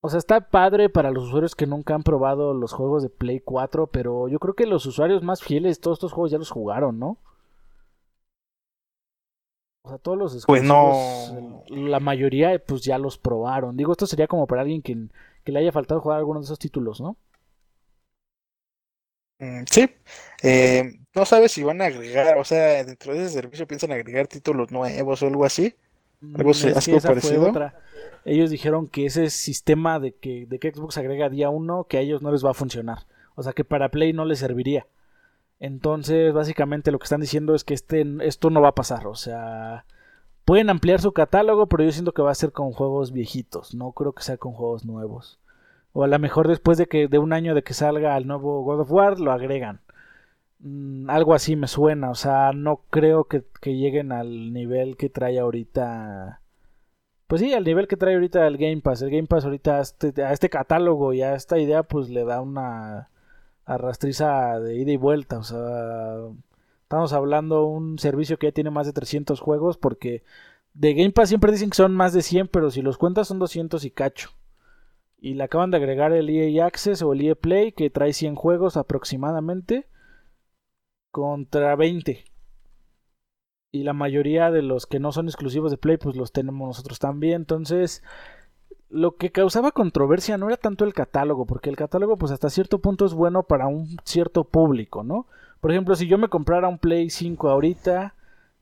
[0.03, 3.39] O sea, está padre para los usuarios que nunca han probado los juegos de Play
[3.39, 6.97] 4, pero yo creo que los usuarios más fieles, todos estos juegos ya los jugaron,
[6.97, 7.17] ¿no?
[9.83, 10.93] O sea, todos los Pues no.
[11.69, 13.77] La mayoría, pues ya los probaron.
[13.77, 15.07] Digo, esto sería como para alguien que,
[15.43, 17.15] que le haya faltado jugar alguno de esos títulos, ¿no?
[19.41, 19.89] Mm, sí,
[20.43, 24.27] eh, no sabes si van a agregar, o sea, dentro de ese servicio piensan agregar
[24.27, 25.73] títulos nuevos o algo así.
[26.21, 27.51] Mm, algo, así parecido.
[28.23, 32.01] Ellos dijeron que ese sistema de que, de que Xbox agrega día uno, que a
[32.01, 33.07] ellos no les va a funcionar.
[33.33, 34.85] O sea, que para Play no les serviría.
[35.59, 39.07] Entonces, básicamente lo que están diciendo es que este, esto no va a pasar.
[39.07, 39.85] O sea,
[40.45, 43.73] pueden ampliar su catálogo, pero yo siento que va a ser con juegos viejitos.
[43.73, 45.40] No creo que sea con juegos nuevos.
[45.93, 48.63] O a lo mejor después de que de un año de que salga el nuevo
[48.63, 49.81] God of War lo agregan.
[50.59, 52.09] Mm, algo así me suena.
[52.11, 56.41] O sea, no creo que, lleguen al nivel que trae ahorita.
[57.27, 59.01] Pues sí, al nivel que trae ahorita el Game Pass.
[59.01, 62.25] El Game Pass ahorita a este, a este catálogo y a esta idea pues le
[62.25, 63.09] da una
[63.65, 65.39] arrastriza de ida y vuelta.
[65.39, 66.17] O sea,
[66.83, 70.23] estamos hablando de un servicio que ya tiene más de 300 juegos porque
[70.73, 73.39] de Game Pass siempre dicen que son más de 100, pero si los cuentas son
[73.39, 74.31] 200 y cacho.
[75.23, 78.35] Y le acaban de agregar el EA Access o el EA Play que trae 100
[78.35, 79.87] juegos aproximadamente
[81.11, 82.25] contra 20.
[83.71, 86.97] Y la mayoría de los que no son exclusivos de Play pues los tenemos nosotros
[86.97, 87.41] también.
[87.41, 88.03] Entonces
[88.89, 92.79] lo que causaba controversia no era tanto el catálogo, porque el catálogo pues hasta cierto
[92.79, 95.27] punto es bueno para un cierto público, ¿no?
[95.61, 98.15] Por ejemplo, si yo me comprara un Play 5 ahorita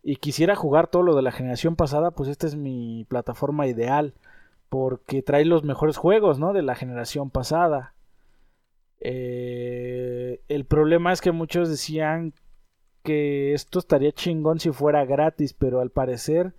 [0.04, 4.14] y quisiera jugar todo lo de la generación pasada, pues esta es mi plataforma ideal
[4.70, 6.54] porque trae los mejores juegos, ¿no?
[6.54, 7.94] De la generación pasada.
[9.00, 12.34] Eh, el problema es que muchos decían
[13.04, 16.54] que esto estaría chingón si fuera gratis, pero al parecer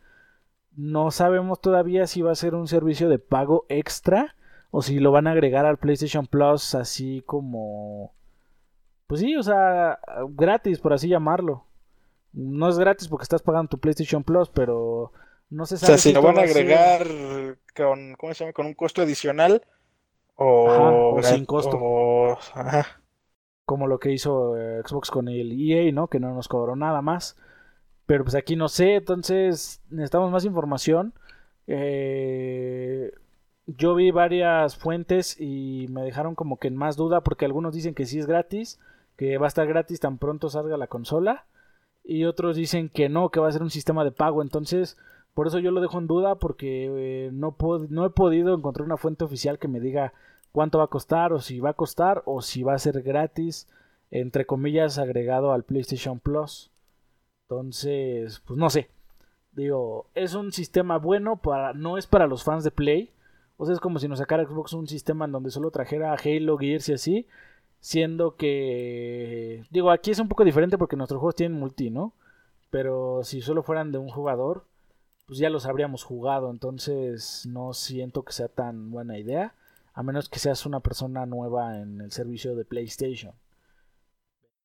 [0.77, 4.35] no sabemos todavía si va a ser un servicio de pago extra
[4.71, 8.13] o si lo van a agregar al PlayStation Plus así como...
[9.07, 9.99] Pues sí, o sea,
[10.29, 11.65] gratis, por así llamarlo.
[12.33, 15.13] No es gratis porque estás pagando tu PlayStation Plus, pero
[15.51, 15.95] no se sabe.
[15.95, 17.05] O sea, si, lo van a agregar
[17.73, 18.53] con, ¿cómo se llama?
[18.53, 19.63] con un costo adicional
[20.37, 21.79] o, sin costo.
[23.67, 26.09] Como lo que hizo eh, Xbox con el EA, ¿no?
[26.09, 27.37] Que no nos cobró nada más.
[28.07, 31.15] Pero pues aquí no sé, entonces necesitamos más información.
[31.67, 33.13] Eh,
[33.67, 37.95] yo vi varias fuentes y me dejaron como que en más duda porque algunos dicen
[37.95, 38.81] que sí es gratis,
[39.17, 41.45] que va a estar gratis tan pronto salga la consola.
[42.03, 44.43] Y otros dicen que no, que va a ser un sistema de pago.
[44.43, 44.97] Entonces,
[45.35, 47.57] por eso yo lo dejo en duda porque eh, no,
[47.89, 50.13] no he podido encontrar una fuente oficial que me diga
[50.53, 53.69] cuánto va a costar o si va a costar o si va a ser gratis,
[54.11, 56.71] entre comillas, agregado al PlayStation Plus.
[57.49, 58.91] Entonces, pues no sé.
[59.53, 63.11] Digo, es un sistema bueno para no es para los fans de Play.
[63.57, 66.59] O sea, es como si nos sacara Xbox un sistema en donde solo trajera Halo,
[66.59, 67.27] Gears y así.
[67.81, 69.65] Siendo que.
[69.71, 72.15] Digo, aquí es un poco diferente porque nuestros juegos tienen multi, ¿no?
[72.71, 74.65] Pero si solo fueran de un jugador,
[75.31, 79.55] pues ya los habríamos jugado, entonces no siento que sea tan buena idea,
[79.95, 83.33] a menos que seas una persona nueva en el servicio de PlayStation.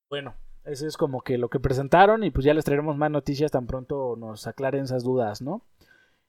[0.09, 3.51] Bueno, eso es como que lo que presentaron y pues ya les traeremos más noticias
[3.51, 5.61] tan pronto nos aclaren esas dudas, ¿no?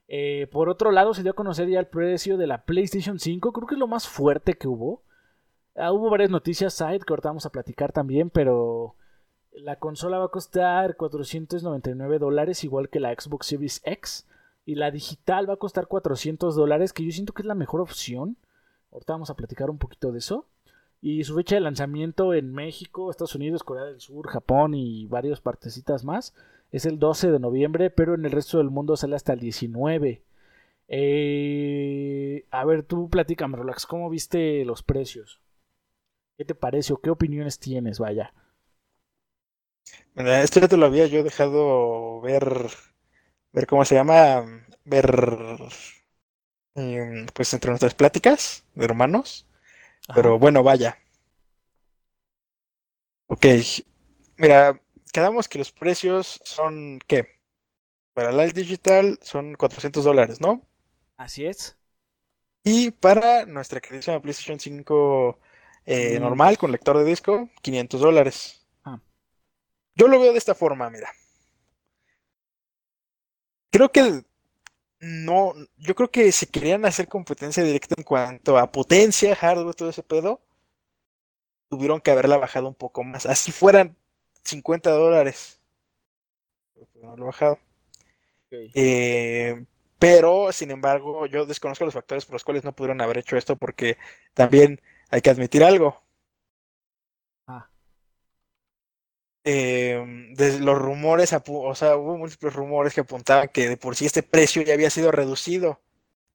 [0.07, 3.51] Eh, por otro lado, se dio a conocer ya el precio de la PlayStation 5,
[3.51, 5.01] creo que es lo más fuerte que hubo.
[5.75, 8.97] Ah, hubo varias noticias side que ahorita vamos a platicar también, pero
[9.61, 14.27] la consola va a costar 499 dólares, igual que la Xbox Series X.
[14.65, 17.81] Y la digital va a costar 400 dólares, que yo siento que es la mejor
[17.81, 18.37] opción.
[18.91, 20.45] Ahorita vamos a platicar un poquito de eso.
[21.01, 25.41] Y su fecha de lanzamiento en México, Estados Unidos, Corea del Sur, Japón y varias
[25.41, 26.33] partecitas más
[26.71, 30.23] es el 12 de noviembre, pero en el resto del mundo sale hasta el 19.
[30.89, 35.39] Eh, a ver, tú platícame, Relax, ¿cómo viste los precios?
[36.37, 37.99] ¿Qué te parece o qué opiniones tienes?
[37.99, 38.33] Vaya.
[40.15, 42.69] Esto ya te lo había yo dejado ver,
[43.51, 44.43] ver cómo se llama,
[44.83, 45.05] ver,
[46.75, 49.45] em, pues entre nuestras pláticas de hermanos.
[50.13, 50.97] Pero bueno, vaya.
[53.27, 53.45] Ok,
[54.37, 54.81] mira,
[55.11, 57.27] quedamos que los precios son, ¿qué?
[58.13, 60.61] Para Live Digital son 400 dólares, ¿no?
[61.17, 61.77] Así es.
[62.63, 65.39] Y para nuestra queridísima PlayStation 5
[65.85, 68.66] eh, normal con lector de disco, 500 dólares.
[69.97, 71.09] Yo lo veo de esta forma, mira.
[73.71, 74.23] Creo que
[74.99, 79.89] no, yo creo que si querían hacer competencia directa en cuanto a potencia, hardware, todo
[79.89, 80.41] ese pedo,
[81.69, 83.25] tuvieron que haberla bajado un poco más.
[83.25, 83.95] Así fueran
[84.43, 85.59] 50 dólares.
[87.01, 87.59] No lo he bajado.
[88.51, 89.65] Eh,
[89.99, 93.55] pero, sin embargo, yo desconozco los factores por los cuales no pudieron haber hecho esto
[93.55, 93.97] porque
[94.33, 96.01] también hay que admitir algo.
[97.47, 97.67] Ah.
[99.49, 104.21] Eh, los rumores, o sea, hubo múltiples rumores que apuntaban que de por sí este
[104.21, 105.79] precio ya había sido reducido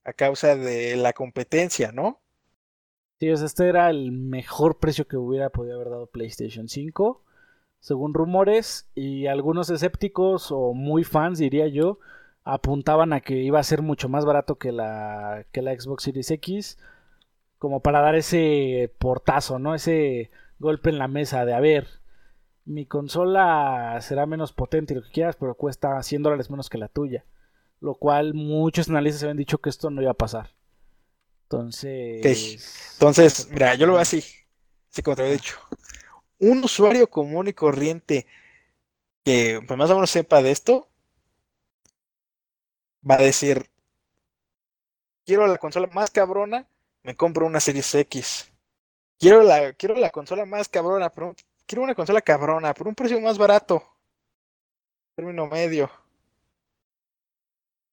[0.02, 2.20] a causa de la competencia, ¿no?
[3.20, 7.22] Sí, o este era el mejor precio que hubiera podido haber dado PlayStation 5,
[7.80, 11.98] según rumores, y algunos escépticos o muy fans, diría yo,
[12.44, 16.30] apuntaban a que iba a ser mucho más barato que la, que la Xbox Series
[16.30, 16.78] X,
[17.58, 19.74] como para dar ese portazo, ¿no?
[19.74, 22.01] Ese golpe en la mesa de, a ver,
[22.64, 26.78] mi consola será menos potente y lo que quieras, pero cuesta 100 dólares menos que
[26.78, 27.24] la tuya.
[27.80, 30.50] Lo cual muchos analistas habían dicho que esto no iba a pasar.
[31.44, 32.94] Entonces...
[32.94, 34.24] Entonces, mira, yo lo veo así,
[34.90, 35.58] así como te había dicho.
[36.38, 38.26] Un usuario común y corriente
[39.24, 40.88] que pues, más o menos sepa de esto,
[43.08, 43.68] va a decir,
[45.24, 46.68] quiero la consola más cabrona,
[47.02, 48.52] me compro una Series X.
[49.18, 51.34] Quiero la, quiero la consola más cabrona, pero
[51.72, 53.82] quiero una consola cabrona, por un precio más barato.
[55.16, 55.90] Término medio.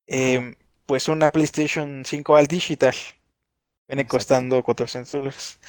[0.07, 0.53] Em,
[0.85, 2.93] pues una PlayStation 5 al digital.
[3.87, 5.59] Viene costando 400 dólares.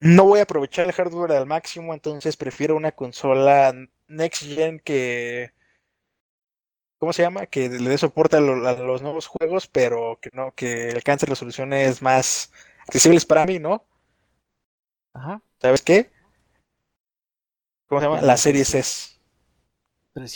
[0.00, 3.74] No voy a aprovechar el hardware al máximo, entonces prefiero una consola
[4.06, 5.52] next gen que
[6.98, 7.46] ¿cómo se llama?
[7.46, 12.52] Que le dé soporte a, los nuevos juegos, pero que no, que alcance resoluciones más
[12.86, 13.84] accesibles para mí, ¿no?
[15.14, 15.42] Ajá.
[15.62, 16.10] ¿Sabes qué?
[17.86, 18.20] ¿Cómo se llama?
[18.20, 19.12] La serie S.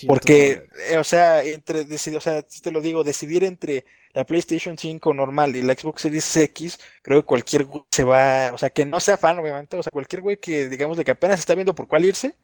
[0.06, 4.78] Porque, eh, o sea, entre decidir, o sea, te lo digo, decidir entre la PlayStation
[4.78, 8.70] 5 normal y la Xbox Series X, creo que cualquier güey se va, o sea,
[8.70, 11.54] que no sea fan, obviamente, o sea, cualquier güey que digamos de que apenas está
[11.54, 12.36] viendo por cuál irse,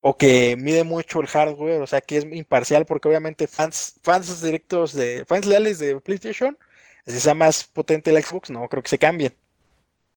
[0.00, 4.42] o que mide mucho el hardware, o sea que es imparcial, porque obviamente fans, fans
[4.42, 6.56] directos de, fans leales de PlayStation,
[7.06, 9.34] si sea más potente el Xbox, no creo que se cambien.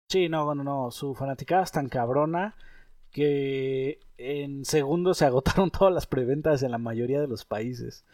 [0.09, 2.55] Sí, no, no, no, su fanaticada es tan cabrona
[3.11, 8.05] que en segundos se agotaron todas las preventas en la mayoría de los países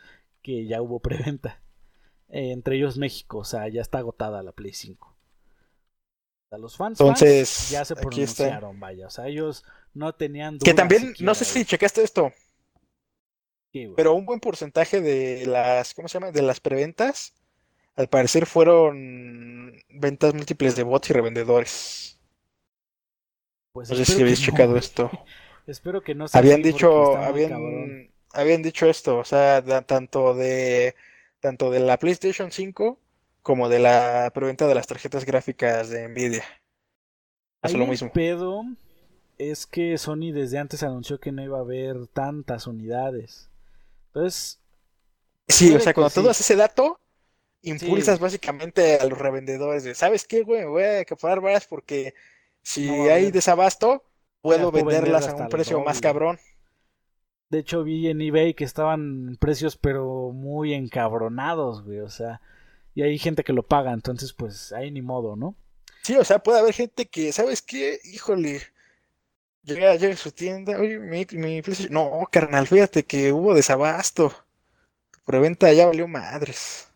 [0.41, 1.61] que ya hubo preventa.
[2.29, 5.15] entre ellos México, o sea, ya está agotada la Play 5.
[6.51, 9.63] los fans, Entonces, ya se pronunciaron, vaya, o sea, ellos
[9.93, 12.31] no tenían Que también, no sé si checaste esto.
[13.95, 16.31] pero un buen porcentaje de las, ¿cómo se llama?
[16.31, 17.33] De las preventas,
[17.95, 22.19] al parecer fueron ventas múltiples de bots y revendedores.
[23.73, 25.11] Pues no sé si habéis checado esto.
[25.67, 30.95] espero que no sea Habían dicho, habían, habían dicho esto, o sea, tanto de
[31.39, 32.97] tanto de la PlayStation 5
[33.41, 36.43] como de la preventa de las tarjetas gráficas de Nvidia.
[37.61, 38.11] Hace lo mismo.
[38.11, 38.63] pedo
[39.37, 43.49] es que Sony desde antes anunció que no iba a haber tantas unidades.
[44.07, 44.59] Entonces.
[45.47, 46.99] Sí, o sea, cuando tú das ese dato,
[47.63, 50.61] impulsas básicamente a los revendedores de, ¿sabes qué, güey?
[50.61, 52.13] Me voy a acaparar varias porque
[52.61, 54.03] si hay desabasto,
[54.41, 56.39] puedo venderlas a un precio más cabrón.
[57.49, 61.99] De hecho, vi en eBay que estaban precios, pero muy encabronados, güey.
[61.99, 62.41] O sea,
[62.95, 65.55] y hay gente que lo paga, entonces, pues, ahí ni modo, ¿no?
[66.01, 67.99] Sí, o sea, puede haber gente que, ¿sabes qué?
[68.03, 68.61] Híjole,
[69.63, 74.33] Llega, llega a su tienda, oye, mi, mi No, carnal, fíjate que hubo desabasto.
[75.25, 76.87] Preventa ya valió madres.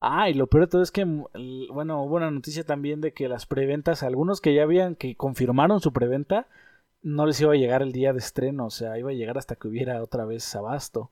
[0.00, 3.28] Ah, y lo peor de todo es que, bueno, hubo una noticia también de que
[3.28, 6.46] las preventas, algunos que ya habían, que confirmaron su preventa,
[7.02, 9.56] no les iba a llegar el día de estreno, o sea, iba a llegar hasta
[9.56, 11.10] que hubiera otra vez abasto.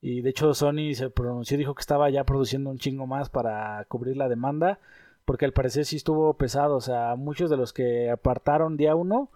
[0.00, 3.84] Y de hecho Sony se pronunció, dijo que estaba ya produciendo un chingo más para
[3.88, 4.80] cubrir la demanda,
[5.24, 9.30] porque al parecer sí estuvo pesado, o sea, muchos de los que apartaron día uno,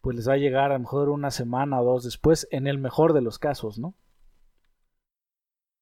[0.00, 2.78] pues les va a llegar a lo mejor una semana o dos después, en el
[2.78, 3.94] mejor de los casos, ¿no?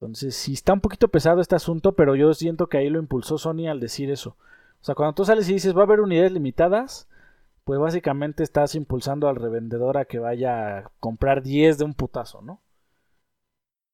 [0.00, 3.36] Entonces, sí está un poquito pesado este asunto, pero yo siento que ahí lo impulsó
[3.36, 4.36] Sony al decir eso.
[4.80, 7.08] O sea, cuando tú sales y dices va a haber unidades limitadas,
[7.64, 12.42] pues básicamente estás impulsando al revendedor a que vaya a comprar 10 de un putazo,
[12.42, 12.62] ¿no?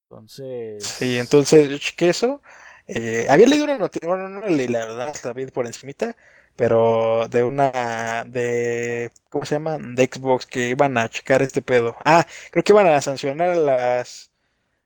[0.09, 0.83] Entonces.
[0.85, 2.41] Sí, entonces yo chequé eso.
[2.87, 6.15] Eh, había leído una noticia, bueno, no leí la verdad, la vi por encimita,
[6.55, 9.77] pero de una, de, ¿cómo se llama?
[9.79, 11.95] De Xbox que iban a checar este pedo.
[12.05, 14.31] Ah, creo que iban a sancionar a las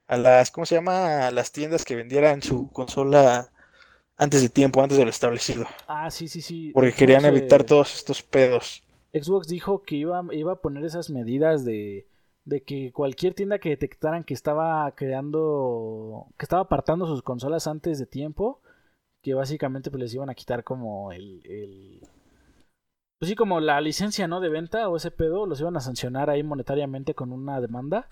[0.10, 1.28] a las, ¿cómo se llama?
[1.28, 3.51] A las tiendas que vendieran su consola
[4.18, 5.66] antes de tiempo, antes de lo establecido.
[5.88, 6.72] Ah, sí, sí, sí.
[6.74, 8.84] Porque querían evitar todos estos pedos.
[9.14, 12.07] Xbox dijo que iba, iba a poner esas medidas de,
[12.43, 17.99] de que cualquier tienda que detectaran que estaba creando, que estaba apartando sus consolas antes
[17.99, 18.62] de tiempo,
[19.22, 22.01] que básicamente pues les iban a quitar como el, el
[23.20, 24.39] pues sí, como la licencia, ¿no?
[24.39, 28.10] De venta o ese pedo, los iban a sancionar ahí monetariamente con una demanda.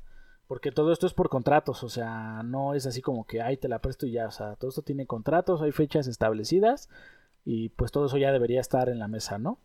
[0.47, 3.67] Porque todo esto es por contratos, o sea, no es así como que, ay, te
[3.67, 6.89] la presto y ya, o sea, todo esto tiene contratos, hay fechas establecidas
[7.43, 9.59] y pues todo eso ya debería estar en la mesa, ¿no?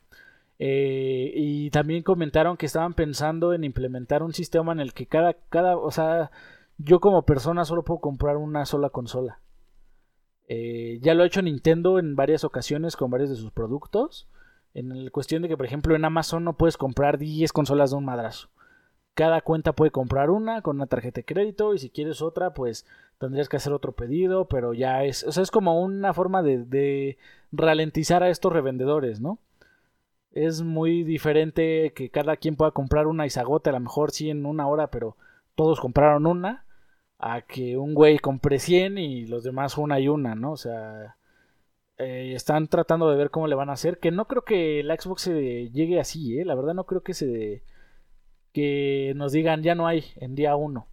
[0.59, 5.35] Eh, y también comentaron que estaban pensando en implementar un sistema en el que cada,
[5.51, 6.33] cada, o sea,
[6.79, 9.41] yo como persona solo puedo comprar una sola consola.
[10.49, 14.29] Eh, ya lo ha hecho Nintendo en varias ocasiones con varios de sus productos.
[14.75, 17.97] En la cuestión de que, por ejemplo, en Amazon no puedes comprar 10 consolas de
[17.97, 18.49] un madrazo
[19.15, 22.87] cada cuenta puede comprar una con una tarjeta de crédito y si quieres otra pues
[23.19, 27.19] tendrías que hacer otro pedido, pero ya es, o sea, es como una forma de,
[27.53, 29.39] ralentizar a estos revendedores, ¿no?
[30.33, 34.11] Es muy diferente que cada quien pueda comprar una y se agote a lo mejor
[34.13, 35.17] sí en una hora, pero
[35.55, 36.65] todos compraron una,
[37.19, 40.53] a que un güey compre 100 y los demás una y una, ¿no?
[40.53, 41.17] O sea,
[41.99, 44.97] eh, están tratando de ver cómo le van a hacer, que no creo que la
[44.97, 46.45] Xbox se llegue así, ¿eh?
[46.45, 47.63] La verdad no creo que se
[48.53, 50.87] que nos digan ya no hay en día 1.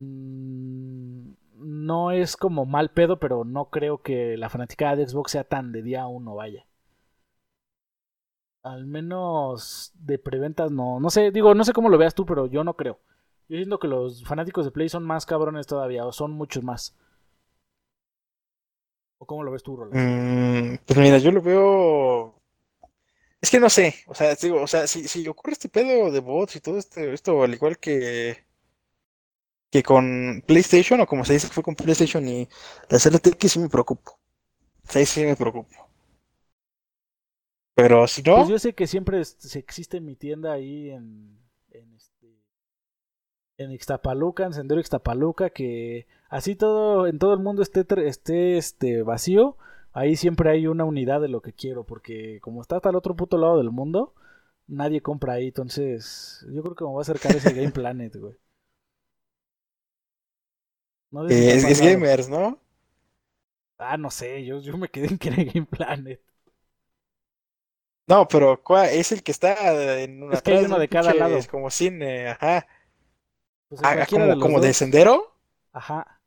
[0.00, 5.44] Mm, no es como mal pedo, pero no creo que la fanática de Xbox sea
[5.44, 6.66] tan de día 1, vaya.
[8.62, 11.00] Al menos de preventas no.
[11.00, 13.00] No sé, digo, no sé cómo lo veas tú, pero yo no creo.
[13.48, 16.96] Yo siento que los fanáticos de Play son más cabrones todavía, o son muchos más.
[19.18, 19.94] ¿O cómo lo ves tú, Roland?
[19.94, 22.31] Mm, pues mira, yo lo veo
[23.42, 26.20] es que no sé, o sea, digo, o sea, si, si ocurre este pedo de
[26.20, 28.44] bots y todo este, esto, al igual que,
[29.68, 32.48] que con PlayStation, o como se dice que fue con PlayStation y
[32.88, 34.16] la que sí me preocupo.
[34.84, 35.88] O sí me preocupo.
[37.74, 38.36] Pero si no.
[38.36, 41.40] Pues yo sé que siempre existe mi tienda ahí en.
[41.70, 42.38] En, este,
[43.56, 49.02] en Ixtapaluca, en Sendero Ixtapaluca, que así todo, en todo el mundo esté, esté este,
[49.02, 49.56] vacío
[49.92, 53.14] ahí siempre hay una unidad de lo que quiero, porque como está hasta el otro
[53.16, 54.14] puto lado del mundo,
[54.66, 58.16] nadie compra ahí, entonces yo creo que me voy a acercar a ese Game Planet,
[58.16, 58.34] güey.
[61.30, 62.58] es, gamers, ¿no?
[63.78, 66.20] Ah, no sé, yo, yo me quedé en que era Game Planet.
[68.06, 68.90] No, pero ¿cuál?
[68.90, 71.36] es el que está en una es que hay uno de cada lado.
[71.36, 72.66] Es como cine, ajá.
[73.68, 75.34] Pues ah, como, de, como de sendero.
[75.72, 76.20] Ajá.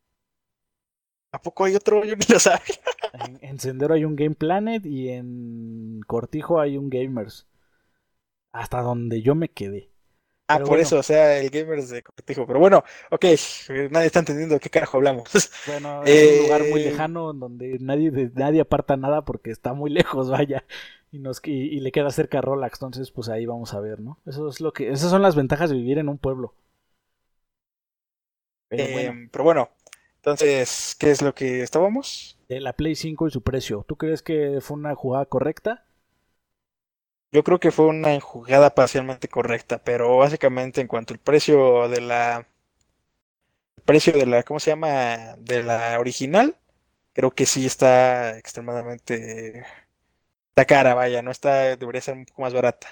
[1.36, 2.06] ¿A poco hay otro?
[2.06, 2.62] Yo ni lo sabía.
[3.41, 7.45] En, Sendero hay un Game Planet y en Cortijo hay un Gamers.
[8.53, 9.91] Hasta donde yo me quedé.
[10.48, 12.48] Ah, por eso, o sea, el Gamers de Cortijo.
[12.48, 13.26] Pero bueno, ok,
[13.91, 15.30] nadie está entendiendo de qué carajo hablamos.
[15.68, 19.90] Bueno, es un lugar muy eh, lejano donde nadie, nadie aparta nada porque está muy
[19.90, 20.64] lejos, vaya.
[21.12, 24.22] Y, nos, y, le queda cerca a Rolax, entonces pues ahí vamos a ver, ¿no?
[24.26, 26.53] Eso es lo que, esas son las ventajas de vivir en un pueblo.
[28.70, 29.70] Pero pero bueno
[30.26, 32.35] entonces, ¿qué es lo que estábamos?
[32.49, 33.85] De la Play 5 y su precio.
[33.88, 35.85] ¿Tú crees que fue una jugada correcta?
[37.31, 42.02] Yo creo que fue una jugada parcialmente correcta, pero básicamente en cuanto al precio de
[42.02, 42.47] la
[43.77, 45.35] el precio de la ¿cómo se llama?
[45.38, 46.56] de la original,
[47.14, 49.64] creo que sí está extremadamente
[50.49, 52.88] está cara, vaya, no está debería ser un poco más barata.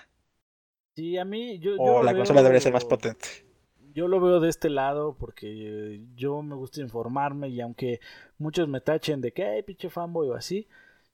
[0.96, 3.53] Sí, a mí yo, o la consola debería ser más potente
[3.94, 8.00] yo lo veo de este lado porque yo me gusta informarme y aunque
[8.38, 10.68] muchos me tachen de que, ay, pinche fanboy o así,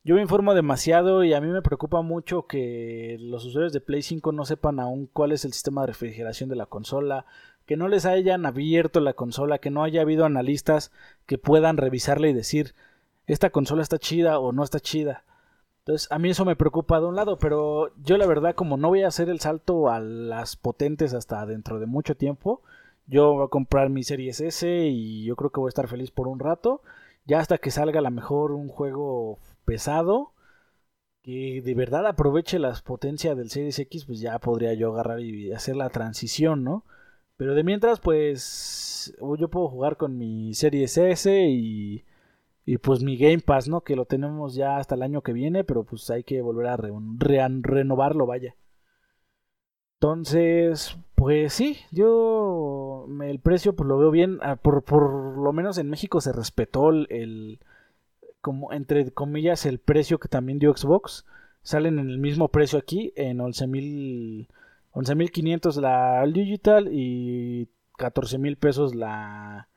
[0.04, 4.02] yo me informo demasiado y a mí me preocupa mucho que los usuarios de Play
[4.02, 7.26] 5 no sepan aún cuál es el sistema de refrigeración de la consola,
[7.66, 10.92] que no les hayan abierto la consola, que no haya habido analistas
[11.26, 12.74] que puedan revisarla y decir,
[13.28, 15.26] esta consola está chida o no está chida.
[15.90, 18.90] Entonces, a mí eso me preocupa de un lado, pero yo la verdad, como no
[18.90, 22.62] voy a hacer el salto a las potentes hasta dentro de mucho tiempo,
[23.08, 26.12] yo voy a comprar mi Series S y yo creo que voy a estar feliz
[26.12, 26.84] por un rato.
[27.26, 30.34] Ya hasta que salga a lo mejor un juego pesado
[31.24, 35.52] que de verdad aproveche las potencias del Series X, pues ya podría yo agarrar y
[35.54, 36.86] hacer la transición, ¿no?
[37.36, 42.06] Pero de mientras, pues yo puedo jugar con mi Series S y,
[42.66, 43.82] y pues mi Game Pass, ¿no?
[43.82, 46.78] Que lo tenemos ya hasta el año que viene, pero pues hay que volver a
[46.78, 48.56] renovarlo, vaya.
[49.96, 54.40] Entonces, pues sí, yo el precio pues lo veo bien.
[54.42, 57.60] Ah, por, por lo menos en México se respetó el,
[58.42, 61.26] como entre comillas el precio que también dio Xbox.
[61.62, 64.48] Salen en el mismo precio aquí, en 11.000
[64.94, 69.68] 11.500 la digital y 14.000 pesos la,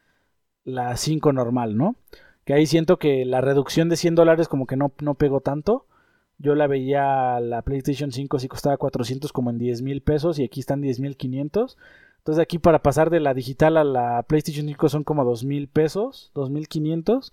[0.65, 1.97] la 5 normal, ¿no?
[2.44, 5.86] Que ahí siento que la reducción de 100 dólares como que no, no pegó tanto.
[6.39, 10.44] Yo la veía, la PlayStation 5 si costaba 400 como en 10 mil pesos y
[10.44, 11.78] aquí están 10 mil 500.
[12.19, 15.69] Entonces aquí para pasar de la digital a la PlayStation 5 son como 2 mil
[15.69, 17.32] pesos, 2 mil 500.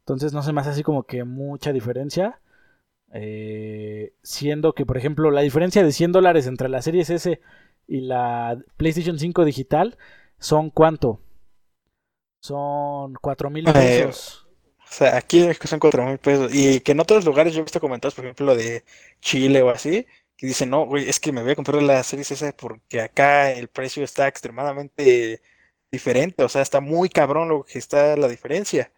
[0.00, 2.40] Entonces no se me hace así como que mucha diferencia.
[3.12, 7.40] Eh, siendo que, por ejemplo, la diferencia de 100 dólares entre la Series S
[7.88, 9.96] y la PlayStation 5 digital
[10.38, 11.20] son cuánto?
[12.40, 14.46] Son 4 mil eh, pesos.
[14.90, 16.52] O sea, aquí son cuatro mil pesos.
[16.52, 18.84] Y que en otros lugares yo he visto comentarios, por ejemplo, lo de
[19.20, 20.04] Chile o así,
[20.36, 23.52] que dicen, no, güey, es que me voy a comprar la serie S porque acá
[23.52, 25.42] el precio está extremadamente
[25.92, 26.42] diferente.
[26.42, 28.90] O sea, está muy cabrón lo que está la diferencia.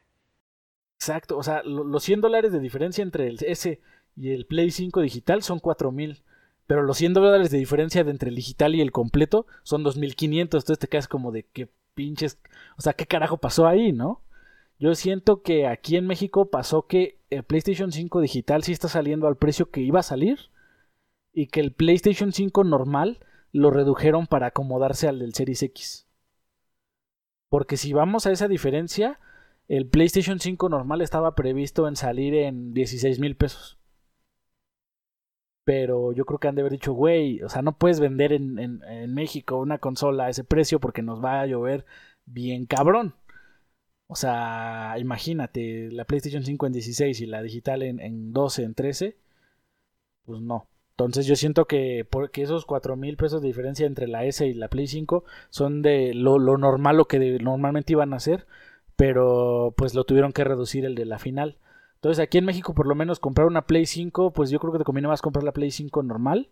[0.98, 3.80] Exacto, o sea, los 100 dólares de diferencia entre el S
[4.16, 6.22] y el Play 5 digital son 4000.
[6.66, 10.62] Pero los 100 dólares de diferencia entre el digital y el completo son 2500.
[10.62, 12.38] Entonces te quedas como de qué pinches.
[12.76, 14.22] O sea, ¿qué carajo pasó ahí, no?
[14.78, 19.28] Yo siento que aquí en México pasó que el PlayStation 5 digital sí está saliendo
[19.28, 20.50] al precio que iba a salir
[21.32, 23.20] y que el PlayStation 5 normal
[23.52, 26.08] lo redujeron para acomodarse al del Series X.
[27.48, 29.20] Porque si vamos a esa diferencia,
[29.68, 33.78] el PlayStation 5 normal estaba previsto en salir en 16 mil pesos.
[35.64, 38.58] Pero yo creo que han de haber dicho, güey, o sea, no puedes vender en,
[38.58, 41.86] en México una consola a ese precio porque nos va a llover
[42.26, 43.14] bien cabrón.
[44.12, 49.16] O sea, imagínate, la PlayStation 5 en 16 y la digital en, 12, en 13,
[50.26, 50.68] pues no.
[50.90, 54.52] Entonces yo siento que porque esos 4 mil pesos de diferencia entre la S y
[54.52, 58.46] la Play 5 son de lo, normal, lo que normalmente iban a hacer,
[58.96, 61.56] pero pues lo tuvieron que reducir el de la final.
[62.02, 64.80] Entonces aquí en México por lo menos comprar una Play 5, pues yo creo que
[64.80, 66.48] te conviene más comprar la Play 5 normal,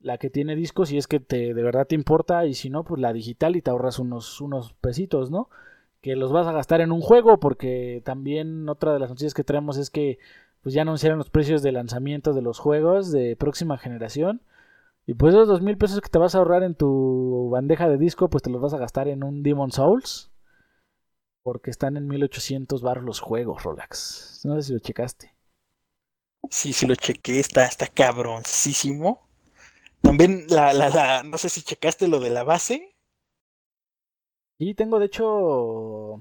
[0.00, 2.84] la que tiene discos si es que te, de verdad te importa, y si no,
[2.84, 5.48] pues la digital y te ahorras unos, unos pesitos, ¿no?
[6.02, 9.44] que los vas a gastar en un juego, porque también otra de las noticias que
[9.44, 10.18] traemos es que
[10.60, 14.42] pues ya anunciaron los precios de lanzamiento de los juegos de próxima generación.
[15.06, 17.98] Y pues esos dos mil pesos que te vas a ahorrar en tu bandeja de
[17.98, 20.31] disco, pues te los vas a gastar en un Demon Souls.
[21.42, 24.42] Porque están en 1800 baros los juegos, Rolex.
[24.44, 25.34] No sé si lo checaste.
[26.50, 29.28] Sí, sí lo chequé, está, está cabroncísimo.
[30.00, 32.96] También la, la, la, no sé si checaste lo de la base.
[34.58, 36.20] Y tengo de hecho...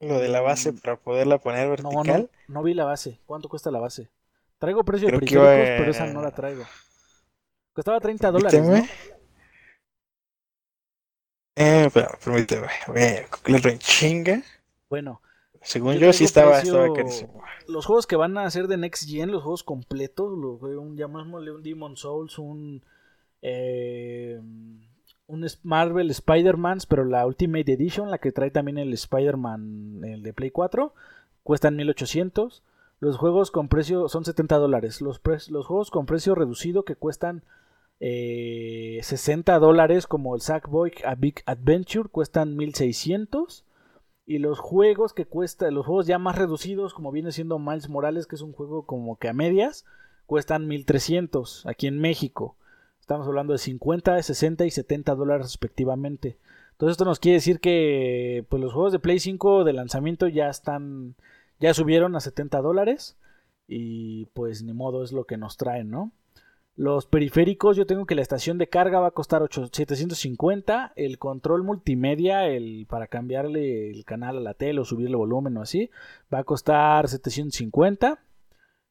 [0.00, 2.30] Lo de la base mm, para poderla poner vertical.
[2.48, 3.20] No, no, vi la base.
[3.26, 4.10] ¿Cuánto cuesta la base?
[4.58, 6.64] Traigo precio de periféricos, pero esa no la traigo.
[7.72, 9.13] Costaba 30 dólares, ¿no?
[11.56, 14.42] Eh, pero, permíteme, voy a chinga.
[14.88, 15.20] Bueno.
[15.62, 17.42] Según yo, sí estaba, estaba carísimo.
[17.68, 21.52] Los juegos que van a hacer de Next Gen, los juegos completos, los, un, llamémosle
[21.52, 22.82] un Demon Souls, un...
[23.40, 24.40] Eh,
[25.26, 30.32] un Marvel Spider-Man, pero la Ultimate Edition, la que trae también el Spider-Man, el de
[30.32, 30.92] Play 4,
[31.42, 32.62] cuestan 1800.
[33.00, 35.00] Los juegos con precio son 70 dólares.
[35.00, 37.42] Los, los, juegos con precio reducido que cuestan
[38.00, 43.64] 60 eh, dólares, como el Sackboy A Big Adventure, cuestan 1600.
[44.26, 48.26] Y los juegos que cuestan, los juegos ya más reducidos, como viene siendo Miles Morales,
[48.26, 49.84] que es un juego como que a medias,
[50.26, 52.56] cuestan 1300 aquí en México.
[53.00, 56.38] Estamos hablando de 50, 60 y 70 dólares respectivamente.
[56.72, 60.48] Entonces esto nos quiere decir que pues, los juegos de Play 5 de lanzamiento ya
[60.48, 61.14] están,
[61.60, 63.16] ya subieron a 70 dólares
[63.68, 66.12] y pues ni modo es lo que nos traen, ¿no?
[66.76, 71.18] Los periféricos, yo tengo que la estación de carga va a costar 8, 750, el
[71.18, 75.90] control multimedia, el para cambiarle el canal a la tele o subirle volumen o así,
[76.32, 78.18] va a costar 750.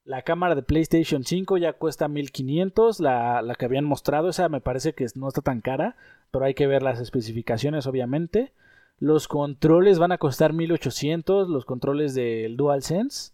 [0.05, 4.61] La cámara de PlayStation 5 ya cuesta 1500, la, la que habían mostrado, esa me
[4.61, 5.97] parece que no está tan cara,
[6.31, 8.53] pero hay que ver las especificaciones obviamente.
[8.97, 13.32] Los controles van a costar 1800, los controles del DualSense.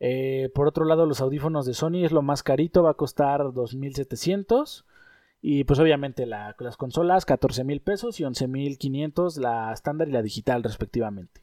[0.00, 3.52] Eh, por otro lado, los audífonos de Sony es lo más carito, va a costar
[3.52, 4.86] 2700.
[5.42, 10.12] Y pues obviamente las consolas 14 mil pesos y 11 mil 500 la estándar y
[10.12, 11.42] la digital respectivamente.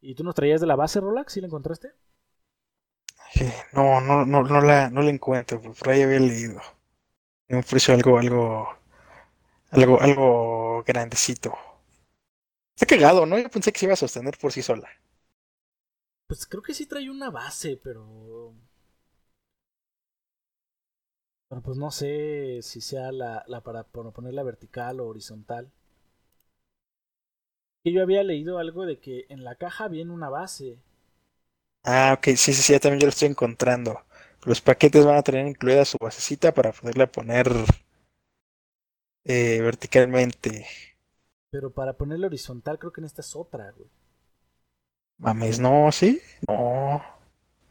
[0.00, 1.32] ¿Y tú nos traías de la base Rolex?
[1.32, 1.92] ¿Sí la encontraste?
[3.72, 6.60] No, no, no, la, no la encuentro, por ahí había leído.
[7.48, 8.68] Un precio algo, algo,
[9.70, 11.54] algo, algo grandecito.
[12.74, 13.38] Está cagado, ¿no?
[13.38, 14.88] Yo pensé que se iba a sostener por sí sola.
[16.28, 18.54] Pues creo que sí trae una base, pero.
[21.48, 25.72] Pero pues no sé si sea la, la para ponerla vertical o horizontal.
[27.84, 30.78] Y yo había leído algo de que en la caja viene una base.
[31.84, 34.02] Ah, ok, sí, sí, sí, ya también yo lo estoy encontrando.
[34.44, 37.50] Los paquetes van a tener incluida su basecita para poderla poner
[39.24, 40.66] eh, verticalmente.
[41.50, 43.88] Pero para ponerla horizontal creo que en esta es otra, güey.
[45.18, 46.20] Mames, no, ¿sí?
[46.46, 47.02] No.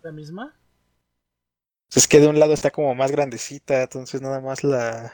[0.01, 0.55] ¿La misma?
[1.95, 5.13] Es que de un lado está como más grandecita, entonces nada más la...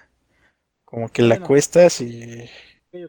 [0.86, 2.50] Como que la cuestas y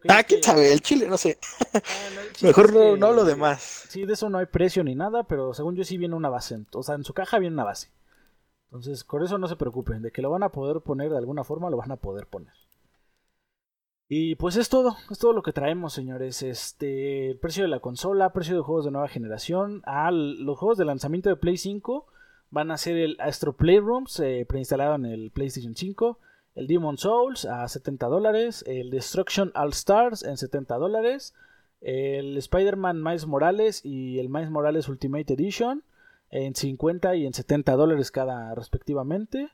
[0.09, 1.39] ah, quién sabe, el chile, no sé.
[1.75, 1.81] Ah,
[2.43, 3.87] Mejor no, no lo demás.
[3.89, 6.65] Sí, de eso no hay precio ni nada, pero según yo sí viene una base.
[6.73, 7.91] O sea, en su caja viene una base.
[8.67, 10.03] Entonces, por eso no se preocupen.
[10.03, 12.53] De que lo van a poder poner de alguna forma, lo van a poder poner.
[14.15, 16.43] Y pues es todo, es todo lo que traemos, señores.
[16.43, 19.81] Este, precio de la consola, precio de juegos de nueva generación.
[19.87, 22.05] Ah, los juegos de lanzamiento de Play 5
[22.51, 26.19] van a ser el Astro Playrooms, eh, preinstalado en el PlayStation 5
[26.57, 31.33] el Demon Souls a 70 dólares, el Destruction All Stars en 70 dólares,
[31.81, 35.85] el Spider-Man Miles Morales y el Miles Morales Ultimate Edition
[36.29, 39.49] en 50 y en 70 dólares cada respectivamente.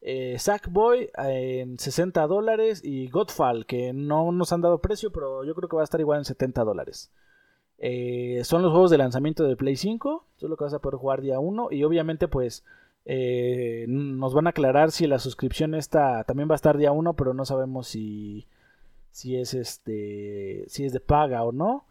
[0.00, 5.56] Eh, Sackboy en 60 dólares y Godfall que no nos han dado precio pero yo
[5.56, 7.10] creo que va a estar igual en 70 dólares.
[7.78, 10.80] Eh, son los juegos de lanzamiento de Play 5, eso es lo que vas a
[10.80, 12.64] poder jugar día 1 y obviamente pues
[13.04, 17.14] eh, nos van a aclarar si la suscripción esta también va a estar día 1,
[17.14, 18.46] pero no sabemos si,
[19.10, 21.86] si es este si es de paga o no.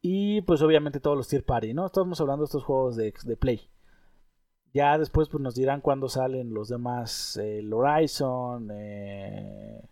[0.00, 1.86] Y pues obviamente todos los tier party, ¿no?
[1.86, 3.68] Estamos hablando de estos juegos de, Play.
[4.74, 9.82] Ya después pues nos dirán cuándo salen los demás, el Horizon, eh,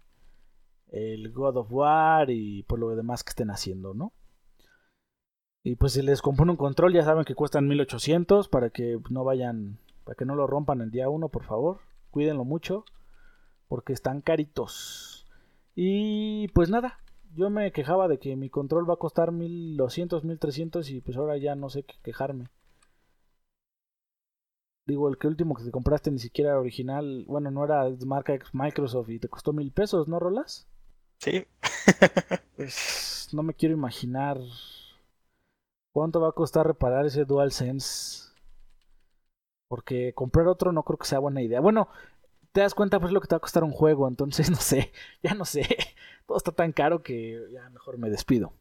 [0.89, 4.13] el God of War y por lo demás que estén haciendo, ¿no?
[5.63, 9.25] Y pues si les compone un control ya saben que cuestan 1800 para que no
[9.25, 11.81] vayan para que no lo rompan el día 1, por favor.
[12.13, 12.85] Cuídenlo mucho.
[13.67, 15.27] Porque están caritos.
[15.75, 17.01] Y pues nada.
[17.35, 21.37] Yo me quejaba de que mi control va a costar 1200, 1300 y pues ahora
[21.39, 22.47] ya no sé qué quejarme.
[24.87, 27.25] Digo, el que último que te compraste ni siquiera era original.
[27.27, 30.67] Bueno, no era marca Microsoft y te costó mil pesos, ¿no, Rolas?
[31.19, 31.45] Sí.
[32.57, 34.39] pues no me quiero imaginar
[35.93, 38.27] cuánto va a costar reparar ese DualSense
[39.69, 41.61] porque comprar otro no creo que sea buena idea.
[41.61, 41.89] Bueno,
[42.53, 44.93] te das cuenta pues lo que te va a costar un juego, entonces no sé,
[45.23, 45.67] ya no sé.
[46.27, 48.53] Todo está tan caro que ya mejor me despido.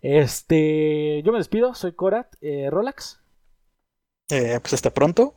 [0.00, 3.20] Este, yo me despido, soy Korat, eh, Rolax.
[4.30, 5.34] Eh, pues hasta pronto.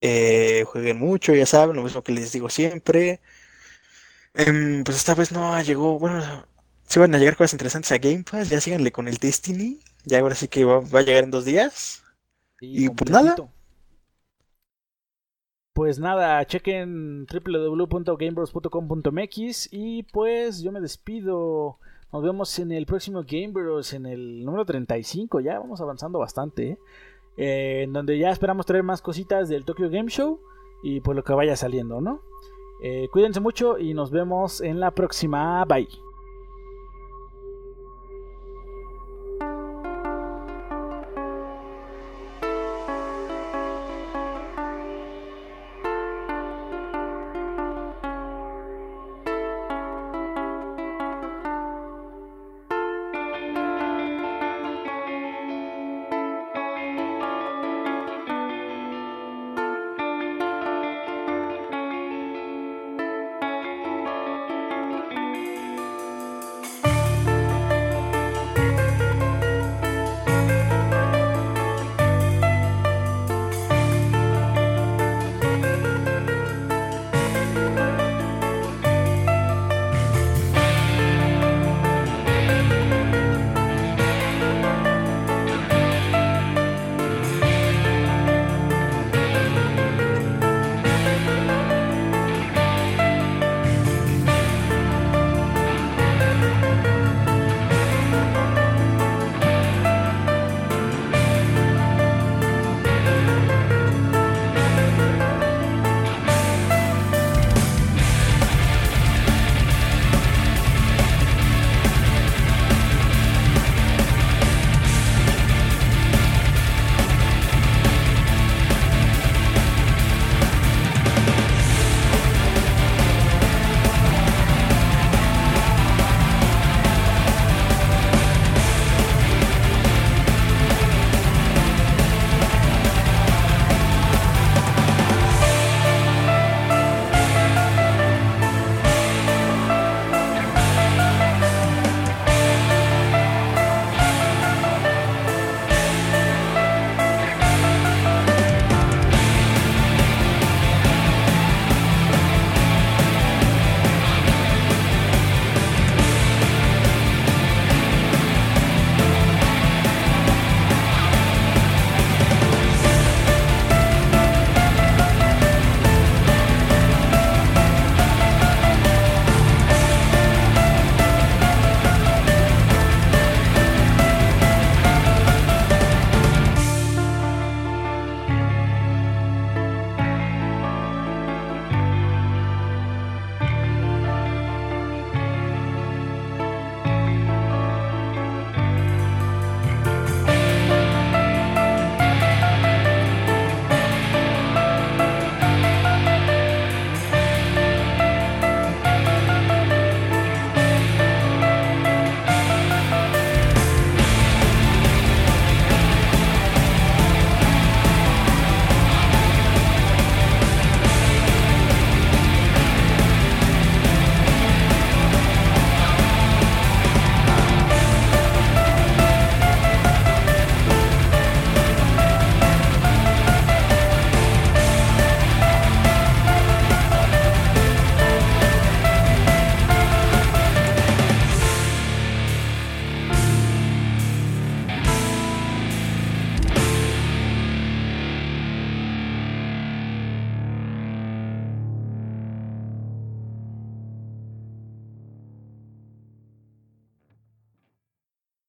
[0.00, 3.20] Eh, jueguen mucho, ya saben, lo mismo que les digo siempre.
[4.34, 6.46] Em, pues esta vez no llegó, bueno,
[6.84, 9.80] si van a llegar cosas interesantes a Game Pass, ya síganle con el Destiny.
[10.04, 12.02] Ya ahora sí que va, va a llegar en dos días.
[12.60, 13.36] y pues nada.
[15.78, 21.78] Pues nada, chequen www.gamebros.com.mx y pues yo me despido.
[22.12, 25.40] Nos vemos en el próximo Gamebros, en el número 35.
[25.40, 26.70] Ya vamos avanzando bastante.
[26.70, 26.78] ¿eh?
[27.38, 30.40] Eh, en donde ya esperamos traer más cositas del Tokyo Game Show
[30.82, 32.20] y pues lo que vaya saliendo, ¿no?
[32.82, 35.64] Eh, cuídense mucho y nos vemos en la próxima.
[35.64, 35.88] Bye.